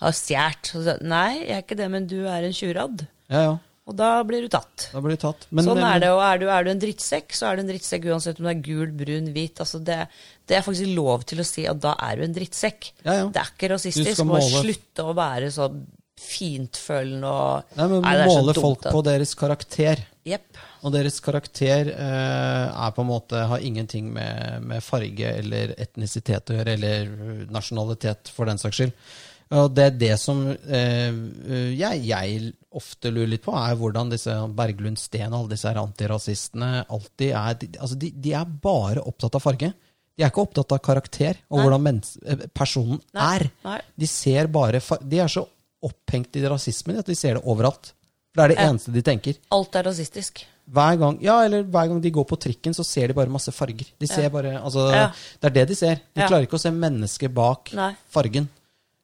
[0.03, 1.01] ha stjålet.
[1.01, 3.07] Nei, jeg er ikke det, men du er en tjuradd.
[3.33, 3.55] Ja, ja.
[3.85, 4.87] Og da blir du tatt.
[4.93, 5.43] Da blir du tatt.
[5.51, 7.61] Men, sånn men- er det, og er du, er du en drittsekk, så er du
[7.61, 9.59] en drittsekk uansett om du er gul, brun, hvit.
[9.61, 10.07] Altså det,
[10.49, 12.91] det er faktisk lov til å si at da er du en drittsekk.
[13.05, 13.27] Ja, ja.
[13.29, 14.23] Det er ikke Du rasistisk.
[14.25, 15.69] Må slutte å være så
[16.21, 20.01] fintfølende og Nei, men Nei, måle folk på deres karakter.
[20.25, 20.59] Yep.
[20.87, 26.49] Og deres karakter eh, er på en måte, har ingenting med, med farge eller etnisitet
[26.49, 28.93] å gjøre, eller nasjonalitet, for den saks skyld.
[29.55, 31.17] Og det er det som eh,
[31.77, 36.71] jeg, jeg ofte lurer litt på, er hvordan disse Berglund Steen og alle disse antirasistene
[36.89, 39.69] alltid er de, altså de, de er bare opptatt av farge.
[40.15, 41.65] De er ikke opptatt av karakter og Nei.
[41.67, 43.29] hvordan eh, personen Nei.
[43.35, 43.85] er.
[43.93, 45.45] De ser bare De er så
[45.85, 47.93] opphengt i rasismen at de ser det overalt.
[48.33, 48.69] For det er det Ja.
[48.71, 49.37] eneste de tenker.
[49.51, 50.43] Alt er rasistisk.
[50.67, 53.51] Hver gang, ja, eller hver gang de går på trikken, så ser de bare masse
[53.53, 53.85] farger.
[53.99, 54.29] De ser Ja.
[54.29, 55.11] bare, altså, Ja.
[55.39, 55.95] Det er det de ser.
[56.15, 56.27] De Ja.
[56.27, 57.95] klarer ikke å se mennesket bak Nei.
[58.11, 58.49] fargen.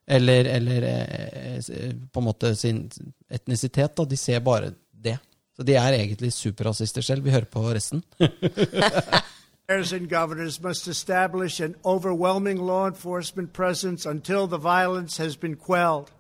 [0.08, 2.90] Eller, eller eh, eh, på en måte sin
[3.30, 3.96] etnisitet.
[3.96, 4.04] Da.
[4.04, 5.20] De ser bare det.
[5.58, 7.24] Så de er egentlig superrasister selv.
[7.24, 8.04] Vi hører på resten.
[9.70, 16.12] And governors must establish an overwhelming law enforcement presence until the violence has been quelled.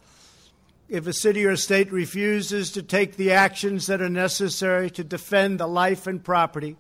[0.91, 5.57] If a city or state refuses to take the actions that are necessary to defend
[5.57, 6.75] the life and property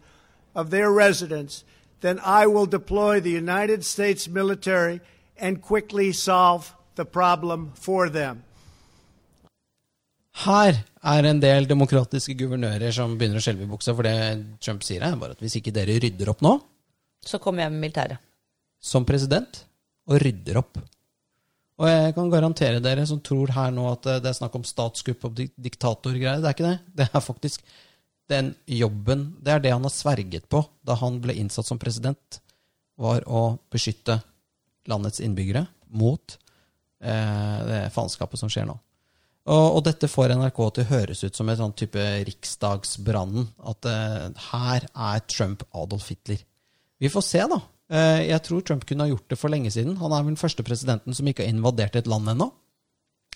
[0.53, 1.63] of their residents,
[2.01, 4.99] then I will deploy the United States military
[5.37, 8.43] and quickly solve the problem for them.
[10.43, 14.15] Her er en del demokratiske guvernører som begynner å skjelve i buksa, for det
[14.63, 16.57] Trump sier, er bare at hvis ikke dere rydder opp nå,
[17.25, 18.17] Så kommer jeg med militæret.
[18.81, 19.65] som president
[20.07, 20.79] og rydder opp.
[21.81, 24.65] Og jeg kan garantere dere som tror her nå at eh, det er snakk om
[24.67, 26.43] statskupp og diktatorgreier.
[26.43, 26.77] Det er ikke det.
[26.99, 27.65] Det er faktisk
[28.31, 32.37] den jobben Det er det han har sverget på da han ble innsatt som president,
[33.01, 34.21] var å beskytte
[34.87, 35.65] landets innbyggere
[35.97, 36.37] mot
[37.01, 38.77] eh, det faenskapet som skjer nå.
[39.49, 43.49] Og, og dette får NRK til å høres ut som et sånn type riksdagsbrannen.
[43.71, 46.43] At eh, her er Trump Adolf Hitler.
[47.01, 47.57] Vi får se, da.
[47.91, 49.97] Eh, jeg tror Trump kunne ha gjort det for lenge siden.
[49.99, 52.47] Han er vel den første presidenten som ikke har invadert et land ennå.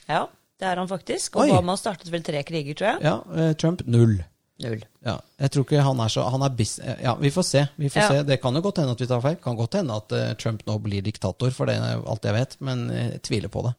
[0.07, 0.25] Ja,
[0.61, 1.35] det er han faktisk.
[1.41, 1.49] Oi.
[1.51, 3.03] Obama startet vel tre kriger, tror jeg.
[3.03, 4.21] Ja, eh, Trump null.
[4.63, 4.85] Null.
[5.03, 7.65] Ja, jeg tror ikke han er så han er bis, Ja, vi får se.
[7.75, 8.07] Vi får Ja.
[8.07, 8.23] se.
[8.23, 9.35] Det kan jo godt hende at vi tar feil.
[9.43, 12.55] Kan godt hende at uh, Trump nå blir diktator, for det er alt jeg vet.
[12.61, 13.73] Men jeg tviler på det.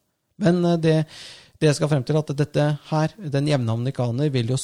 [0.45, 1.07] Men uh, det,
[1.59, 4.59] det jeg skal frem til, at dette her, den jevne amerikaner, vil jo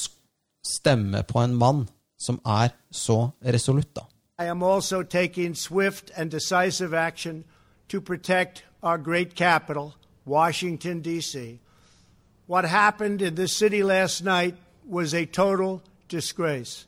[0.63, 1.87] stemme på en mann
[2.21, 4.05] som er så resolutt, da.
[4.39, 7.43] I am also taking swift and decisive action
[7.89, 9.93] to protect our great capital,
[10.25, 11.59] Washington, D.C.
[12.47, 14.55] What happened in this city last night
[14.87, 16.87] was a total disgrace.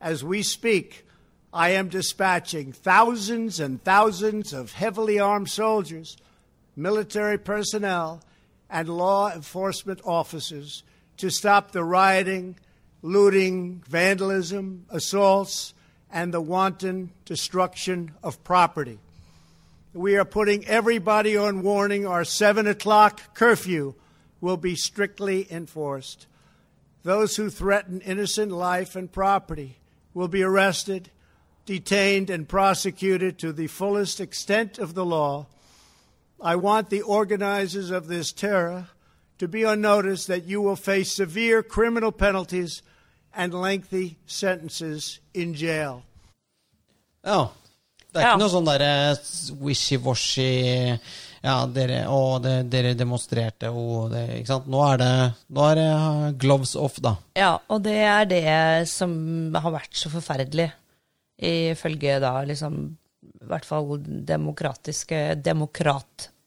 [0.00, 1.06] As we speak,
[1.52, 6.16] I am dispatching thousands and thousands of heavily armed soldiers,
[6.76, 8.22] military personnel,
[8.70, 10.82] and law enforcement officers
[11.18, 12.56] to stop the rioting,
[13.02, 15.74] looting, vandalism, assaults,
[16.10, 18.98] and the wanton destruction of property.
[19.92, 22.06] We are putting everybody on warning.
[22.06, 23.94] Our 7 o'clock curfew
[24.40, 26.26] will be strictly enforced.
[27.02, 29.76] Those who threaten innocent life and property
[30.12, 31.10] will be arrested,
[31.64, 35.46] detained, and prosecuted to the fullest extent of the law.
[36.40, 38.88] I want the organizers of this terror
[39.38, 42.82] to be on notice that you will face severe criminal penalties
[43.36, 46.02] and lengthy sentences in jail.
[47.24, 47.48] Ja.
[48.12, 48.32] Det er Ja.
[48.34, 48.90] ikke noe sånn derre
[49.60, 50.98] wishy-washy
[51.46, 54.64] Ja, dere, å, det, dere demonstrerte, å, det, ikke sant.
[54.72, 55.10] Nå er det,
[55.54, 55.90] nå er det
[56.42, 57.12] gloves off, da.
[57.38, 59.12] Ja, og det er det som
[59.54, 60.72] har vært så forferdelig,
[61.38, 62.96] ifølge da liksom
[63.42, 63.92] I hvert fall
[64.26, 65.20] demokratiske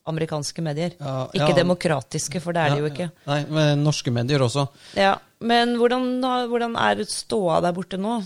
[0.10, 0.96] Demokrat-amerikanske medier.
[1.00, 1.58] Ja, ikke ja.
[1.62, 3.10] demokratiske, for det er det jo ikke.
[3.30, 4.68] Nei, men norske medier også.
[4.98, 6.20] Ja, Men hvordan,
[6.52, 8.20] hvordan er ståa der borte nå?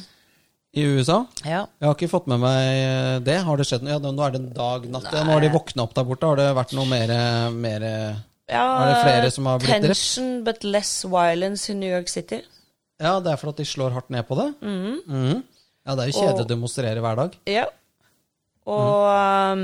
[0.73, 1.19] I USA?
[1.45, 1.67] Ja.
[1.79, 3.35] Jeg har ikke fått med meg det.
[3.45, 3.93] Har det skjedd noe?
[3.93, 5.11] Ja, nå er det en dag, natt.
[5.11, 5.21] Nei.
[5.27, 6.25] nå har de våkna opp der borte.
[6.31, 7.13] Har det vært noe mer,
[7.53, 7.85] mer
[8.49, 9.93] ja Er det flere som har blitt drept?
[9.93, 12.41] Tension but less violence in New York City.
[12.97, 14.49] Ja, det er fordi de slår hardt ned på det?
[14.65, 15.43] Mhm.
[15.83, 17.33] Ja, det er jo kjedelig å demonstrere hver dag.
[17.45, 17.67] Ja.
[18.63, 19.63] Og um,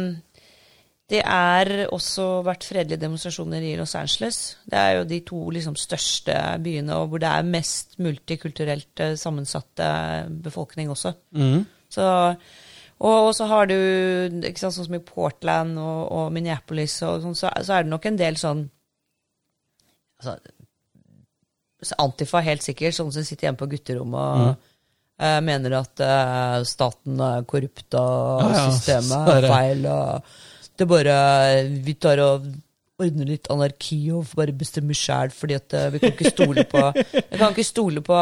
[1.10, 4.40] det er også vært fredelige demonstrasjoner i Los Angeles.
[4.70, 9.16] Det er jo de to liksom, største byene og hvor det er mest multikulturelt eh,
[9.18, 9.88] sammensatte
[10.46, 11.16] befolkning også.
[11.34, 11.64] Mm.
[11.90, 12.06] Så,
[13.00, 17.24] og, og så har du ikke sant, sånn som i Portland og, og Minneapolis, og
[17.26, 18.68] sånn, så, så er det nok en del sånn
[20.20, 20.38] altså,
[22.04, 24.70] Antifa helt sikkert, sånne som sitter hjemme på gutterommet og
[25.24, 29.86] eh, mener at uh, staten er korrupt og Ja, ja, systemet er feil.
[29.90, 30.38] og
[30.80, 31.14] det bare
[31.86, 32.50] Vi tar og
[33.00, 36.82] ordner litt anarki og bare bestemmer sjæl, fordi at uh, vi kan ikke stole på,
[37.40, 38.18] kan ikke stole på,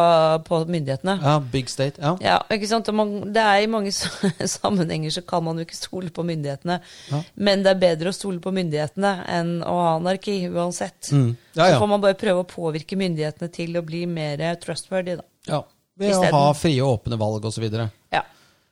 [0.45, 1.15] på myndighetene.
[1.23, 2.13] Ja, big state, ja.
[2.21, 2.91] Ja, ikke sant?
[2.95, 3.93] Man, det er I mange
[4.57, 6.79] sammenhenger så kan man jo ikke stole på myndighetene.
[7.11, 7.23] Ja.
[7.33, 11.09] Men det er bedre å stole på myndighetene enn å ha anarki, uansett.
[11.09, 11.31] Mm.
[11.57, 11.71] Ja.
[11.71, 15.27] Så får man bare prøve å påvirke myndighetene til å bli mer trustworthy, da.
[15.49, 15.63] ja.
[15.97, 17.63] Ved å ha frie og åpne valg osv.
[18.13, 18.19] Ja,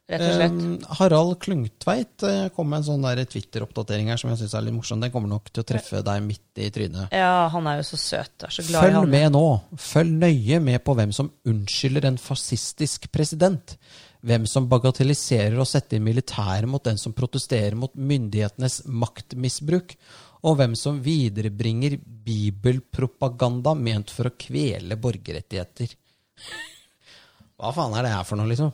[0.09, 0.57] rett og slett.
[0.65, 4.75] Eh, Harald Klungtveit eh, kom med en sånn Twitter-oppdatering her som jeg synes er litt
[4.77, 5.01] morsom.
[5.03, 7.13] Den kommer nok til å treffe deg midt i trynet.
[7.15, 8.35] Ja, han er jo så søt.
[8.41, 9.13] Jeg er så glad i Følg han.
[9.15, 9.45] med nå.
[9.87, 13.77] Følg nøye med på hvem som unnskylder en fascistisk president.
[14.25, 19.97] Hvem som bagatelliserer og setter inn militæret mot den som protesterer mot myndighetenes maktmisbruk.
[20.45, 25.93] Og hvem som viderebringer bibelpropaganda ment for å kvele borgerrettigheter.
[27.57, 28.73] Hva faen er det her for noe, liksom?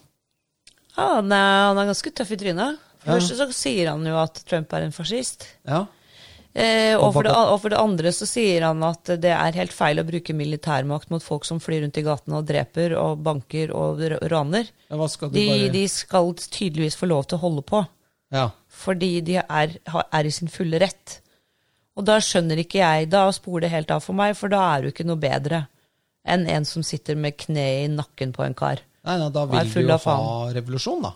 [0.98, 2.80] Ja, han er, han er ganske tøff i trynet.
[3.02, 5.48] For det første så sier han jo at Trump er en fascist.
[5.66, 5.86] Ja.
[6.52, 9.72] Eh, og, for det, og for det andre så sier han at det er helt
[9.72, 13.72] feil å bruke militærmakt mot folk som flyr rundt i gatene og dreper og banker
[13.72, 14.68] og raner.
[14.92, 17.86] ja skal De, bare de skal tydeligvis få lov til å holde på,
[18.36, 18.50] Ja.
[18.68, 21.22] fordi de er, er i sin fulle rett.
[21.96, 24.82] Og da skjønner ikke jeg, da spoler det helt av for meg, for da er
[24.84, 25.66] du ikke noe bedre
[26.28, 28.84] enn en som sitter med kneet i nakken på en kar.
[29.08, 30.22] Nei, nei, da vil du jo ha
[30.54, 31.16] revolusjon, da.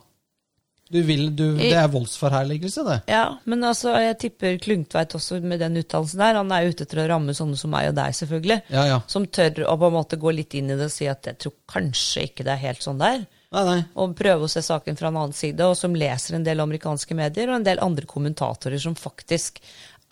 [0.85, 2.97] Du vil, du, det er voldsforherligelse, det.
[3.09, 6.37] Ja, men altså, jeg tipper Klungtveit også med den uttalelsen der.
[6.37, 8.59] Han er ute etter å ramme sånne som meg og deg, selvfølgelig.
[8.69, 8.99] Ja, ja.
[9.09, 11.41] Som tør å på en måte gå litt inn i det og si at jeg
[11.41, 13.25] tror kanskje ikke det er helt sånn der.
[13.55, 13.79] Nei, nei.
[14.01, 17.17] Og prøve å se saken fra en annen side, og som leser en del amerikanske
[17.17, 19.61] medier og en del andre kommentatorer som faktisk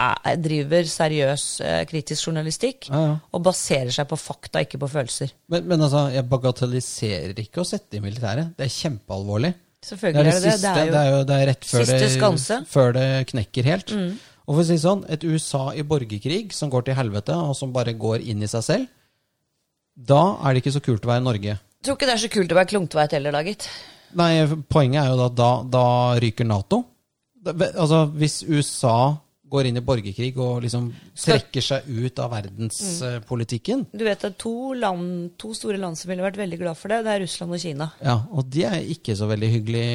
[0.01, 3.13] er, driver seriøs eh, kritisk journalistikk Ja, ja.
[3.31, 5.33] og baserer seg på fakta, ikke på følelser.
[5.53, 8.55] Men, men altså, jeg bagatelliserer ikke å sette i militæret.
[8.57, 9.53] Det er kjempealvorlig.
[9.83, 10.53] Selvfølgelig det, er det det.
[10.57, 11.97] siste, Det er jo, det er rett før det.
[12.23, 12.67] Mm.
[12.71, 13.93] før det knekker helt.
[14.43, 17.71] Og for å si sånn, et USA i borgerkrig som går til helvete, og som
[17.75, 18.87] bare går inn i seg selv,
[19.93, 21.53] da er det ikke så kult å være i Norge.
[21.59, 23.67] Jeg tror ikke det er så kult å være Klungtveit heller, da, gitt.
[24.17, 24.31] Nei,
[24.71, 25.85] poenget er jo da da, da
[26.23, 26.81] ryker Nato.
[27.43, 28.95] Altså, hvis USA
[29.53, 30.89] går inn i borgerkrig og liksom
[31.23, 36.25] trekker seg ut av verdenspolitikken Du vet er to, land, to store land som ville
[36.25, 37.03] vært veldig glad for det.
[37.05, 37.89] Det er Russland og Kina.
[38.03, 39.85] Ja, og de er ikke så veldig hyggelig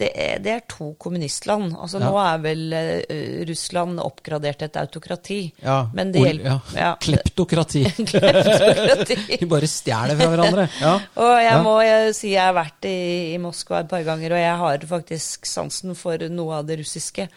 [0.00, 1.74] Det er, det er to kommunistland.
[1.76, 2.06] Altså Ja.
[2.08, 5.40] Nå er vel uh, Russland oppgradert til et autokrati.
[5.64, 6.58] Ja, Men det hjelper- ja.
[6.78, 6.90] ja.
[7.04, 7.82] Kleptokrati.
[8.12, 9.18] Kleptokrati.
[9.42, 10.68] De bare stjeler fra hverandre.
[10.80, 10.94] Ja.
[11.20, 12.96] Og jeg må jeg, si jeg har vært i,
[13.34, 17.28] i Moskva et par ganger, og jeg har faktisk sansen for noe av det russiske.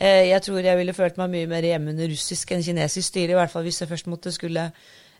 [0.00, 3.34] Eh, jeg tror jeg ville følt meg mye mer hjemme under russisk enn kinesisk styre,
[3.34, 4.70] i hvert fall hvis jeg først måtte skulle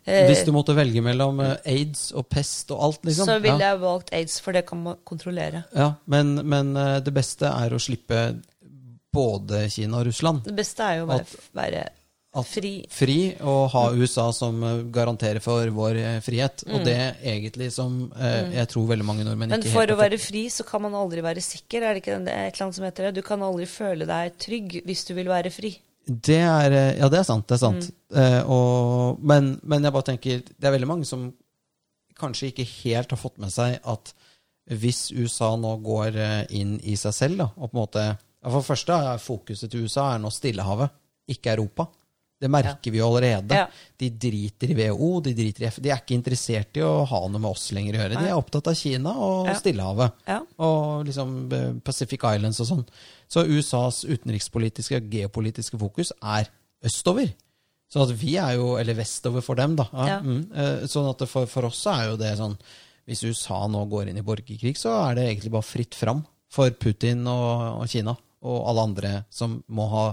[0.07, 3.29] eh, Hvis du måtte velge mellom eh, aids og pest og alt, liksom.
[3.29, 5.67] Så ville jeg valgt aids, for det kan man kontrollere.
[5.77, 6.73] ja, men, men
[7.05, 8.23] det beste er å slippe
[9.13, 10.45] både Kina og Russland.
[10.47, 11.87] Det beste er jo å være, være
[12.47, 12.73] fri.
[12.95, 16.63] fri og ha USA som eh, garanterer for vår frihet.
[16.63, 16.65] frihet.
[16.71, 19.57] Og det egentlig som eh, jeg tror veldig mange nordmenn Mm.
[19.57, 21.83] Men ikke for helt å være fri, så kan man aldri være sikker.
[21.83, 23.15] Er det ikke det et eller annet som heter det?
[23.19, 25.75] Du kan aldri føle deg trygg hvis du vil være fri.
[26.07, 27.47] Det er, eh, ja, det er sant.
[27.49, 27.91] Det er sant.
[28.11, 28.19] Mm.
[28.23, 31.29] Eh, og, men, men jeg bare tenker Det er veldig mange som
[32.21, 34.13] kanskje ikke helt har fått med seg at
[34.81, 38.51] hvis USA nå går eh, inn i seg selv, da, og på en måte ja,
[38.51, 40.93] For det første er fokuset til USA er nå Stillehavet,
[41.31, 41.89] ikke Europa.
[42.41, 43.53] Det merker vi jo allerede.
[43.59, 43.67] Ja.
[44.01, 45.77] De driter i WHO, de driter i F.
[45.85, 48.17] De er ikke interessert i å ha noe med oss lenger å gjøre.
[48.23, 49.55] De er opptatt av Kina og Ja.
[49.59, 50.23] Stillehavet.
[50.31, 50.39] Ja.
[50.65, 52.85] Og liksom eh, Pacific Islands og sånn.
[53.29, 56.49] Så USAs utenrikspolitiske og geopolitiske fokus er
[56.83, 57.29] østover.
[57.91, 59.89] Så at vi er jo, eller vestover for dem, da.
[59.93, 60.19] Ja, Ja.
[60.25, 62.57] Mm, eh, sånn at for, for oss er jo det sånn
[63.11, 66.71] Hvis USA nå går inn i borgerkrig, så er det egentlig bare fritt fram for
[66.71, 68.17] Putin og, og Kina
[68.47, 70.05] og alle andre som må ha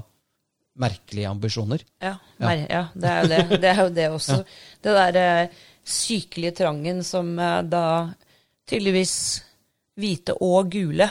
[0.77, 1.81] merkelige ambisjoner.
[2.01, 2.45] Ja, Ja.
[2.47, 3.61] mer- ja det er jo det.
[3.61, 4.37] Det er jo det også.
[4.83, 5.47] Det der eh,
[5.83, 7.83] sykelige trangen som eh, da
[8.69, 9.43] tydeligvis
[9.97, 11.07] hvite og gule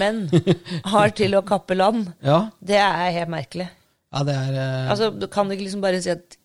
[0.00, 0.24] menn
[0.92, 3.68] har til å kappe land, Ja, det er helt merkelig.
[4.14, 6.38] ja det er eh, Altså, Du kan ikke liksom bare si at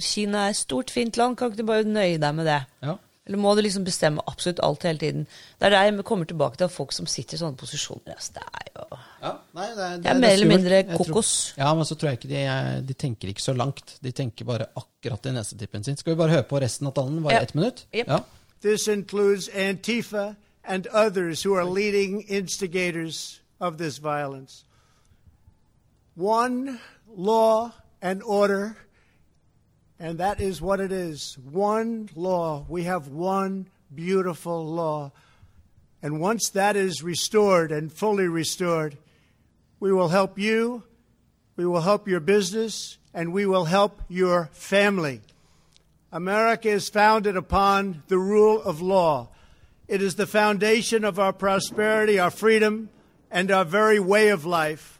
[0.00, 1.36] Kina er et stort, fint land.
[1.38, 2.60] Kan ikke du bare nøye deg med det?
[2.82, 2.96] ja.
[3.30, 5.26] Eller må du liksom bestemme absolutt alt hele tiden?
[5.60, 8.16] Det er der jeg kommer tilbake til at folk som sitter i sånne posisjoner.
[8.16, 11.30] Altså, det er jo Ja, nei, det, er- Det er mer eller mindre kokos.
[11.54, 13.94] tror- ja, men så tror jeg ikke de, de tenker ikke så langt.
[14.02, 15.96] De tenker bare akkurat i nesetippen sin.
[15.96, 17.22] Skal vi bare høre på resten av talen?
[17.22, 17.40] Bare Ja.
[17.42, 17.84] ett minutt?
[17.94, 18.08] Yep.
[18.08, 18.18] Ja.
[18.62, 24.64] This includes Antifa and others who are leading instigators of this violence.
[26.16, 26.78] One
[27.16, 27.70] law
[28.02, 28.76] and order,
[30.00, 31.36] and that is what it is.
[31.38, 32.64] One law.
[32.68, 35.12] We have one beautiful law.
[36.02, 38.96] And once that is restored and fully restored,
[39.78, 40.84] we will help you,
[41.56, 45.20] we will help your business, and we will help your family.
[46.10, 49.28] America is founded upon the rule of law.
[49.86, 52.88] It is the foundation of our prosperity, our freedom,
[53.30, 54.98] and our very way of life.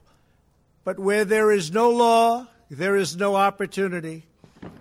[0.85, 4.27] But where there is no law, there is no opportunity.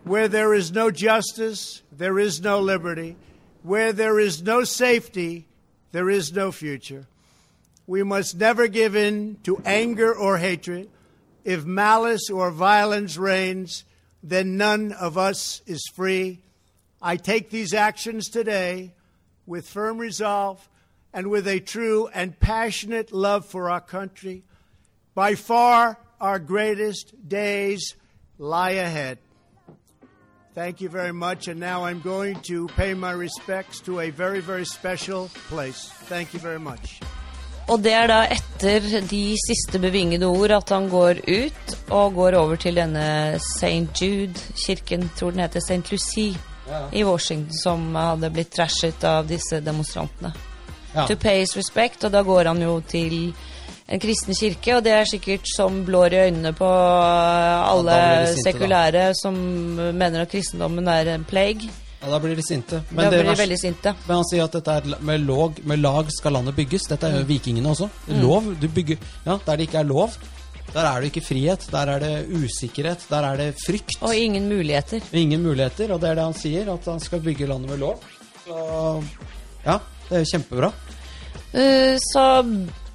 [0.03, 3.15] Where there is no justice, there is no liberty.
[3.63, 5.47] Where there is no safety,
[5.91, 7.07] there is no future.
[7.87, 10.89] We must never give in to anger or hatred.
[11.43, 13.83] If malice or violence reigns,
[14.21, 16.39] then none of us is free.
[17.01, 18.93] I take these actions today
[19.45, 20.67] with firm resolve
[21.13, 24.43] and with a true and passionate love for our country.
[25.15, 27.95] By far, our greatest days
[28.37, 29.17] lie ahead.
[30.59, 31.47] Thank you very much.
[31.47, 35.89] And now I'm going to pay my respects to a very, very special place.
[36.09, 36.99] Thank you very much.
[37.69, 42.35] Og det er da etter de siste bevingede ord at han går ut og går
[42.35, 44.01] over til denne St.
[44.01, 45.91] Jude-kirken, tror den heter St.
[45.91, 46.35] Lucie,
[46.67, 46.81] ja.
[46.91, 50.33] i Washington, som hadde blitt trashet av disse demonstrantene.
[50.95, 51.05] Ja.
[51.05, 53.31] To pay his respect, og da går han jo til
[53.89, 59.05] en kristen kirke, og det er sikkert som blår i øynene på alle sinte, sekulære
[59.09, 59.13] da.
[59.17, 59.37] som
[59.97, 61.69] mener at kristendommen er en plague.
[61.99, 62.83] Ja, Da blir de sinte.
[62.91, 63.95] Men, da blir de sinte.
[64.07, 66.87] men han sier at dette er med, log, med lag skal landet bygges.
[66.87, 67.31] Dette er jo mm.
[67.31, 67.89] vikingene også.
[68.07, 68.21] Mm.
[68.21, 68.53] Lov.
[68.61, 70.13] Du bygger Ja, der det ikke er lov,
[70.73, 71.65] der er det ikke frihet.
[71.71, 73.05] Der er det usikkerhet.
[73.09, 73.97] Der er det frykt.
[74.01, 75.01] Og ingen muligheter.
[75.13, 76.69] Ingen muligheter, og det er det han sier.
[76.73, 78.03] At han skal bygge landet med lov.
[78.45, 79.03] Så
[79.65, 79.79] ja,
[80.09, 80.71] det er kjempebra.
[81.49, 82.23] Uh, så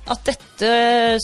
[0.05, 0.71] at dette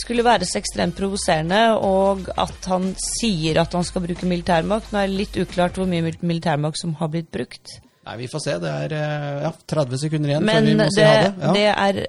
[0.01, 4.93] skulle være så ekstremt provoserende, og at han sier at han skal bruke militærmakt.
[4.93, 7.77] Nå er det litt uklart hvor mye militærmakt som har blitt brukt.
[8.07, 8.57] Nei, Vi får se.
[8.63, 11.35] Det er eh, ja, 30 sekunder igjen Men før vi må det, si ha det.
[11.43, 11.53] Ja.
[11.59, 12.01] det er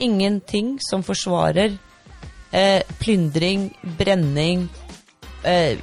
[0.00, 1.78] ingenting som forsvarer
[2.52, 4.68] eh, plyndring, brenning,
[5.48, 5.80] eh,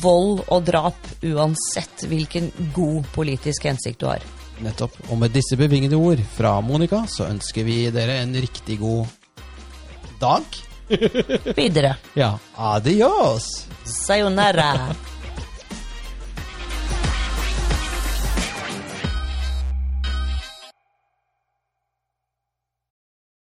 [0.00, 4.24] vold og drap, uansett hvilken god politisk hensikt du har.
[4.64, 4.96] Nettopp.
[5.12, 9.06] Og med disse bevingede ord fra Monica, så ønsker vi dere en riktig god
[10.18, 10.42] dag.
[11.56, 11.96] Videre.
[12.14, 12.38] Ja.
[12.56, 13.66] Adios.
[13.84, 14.94] Sayonara.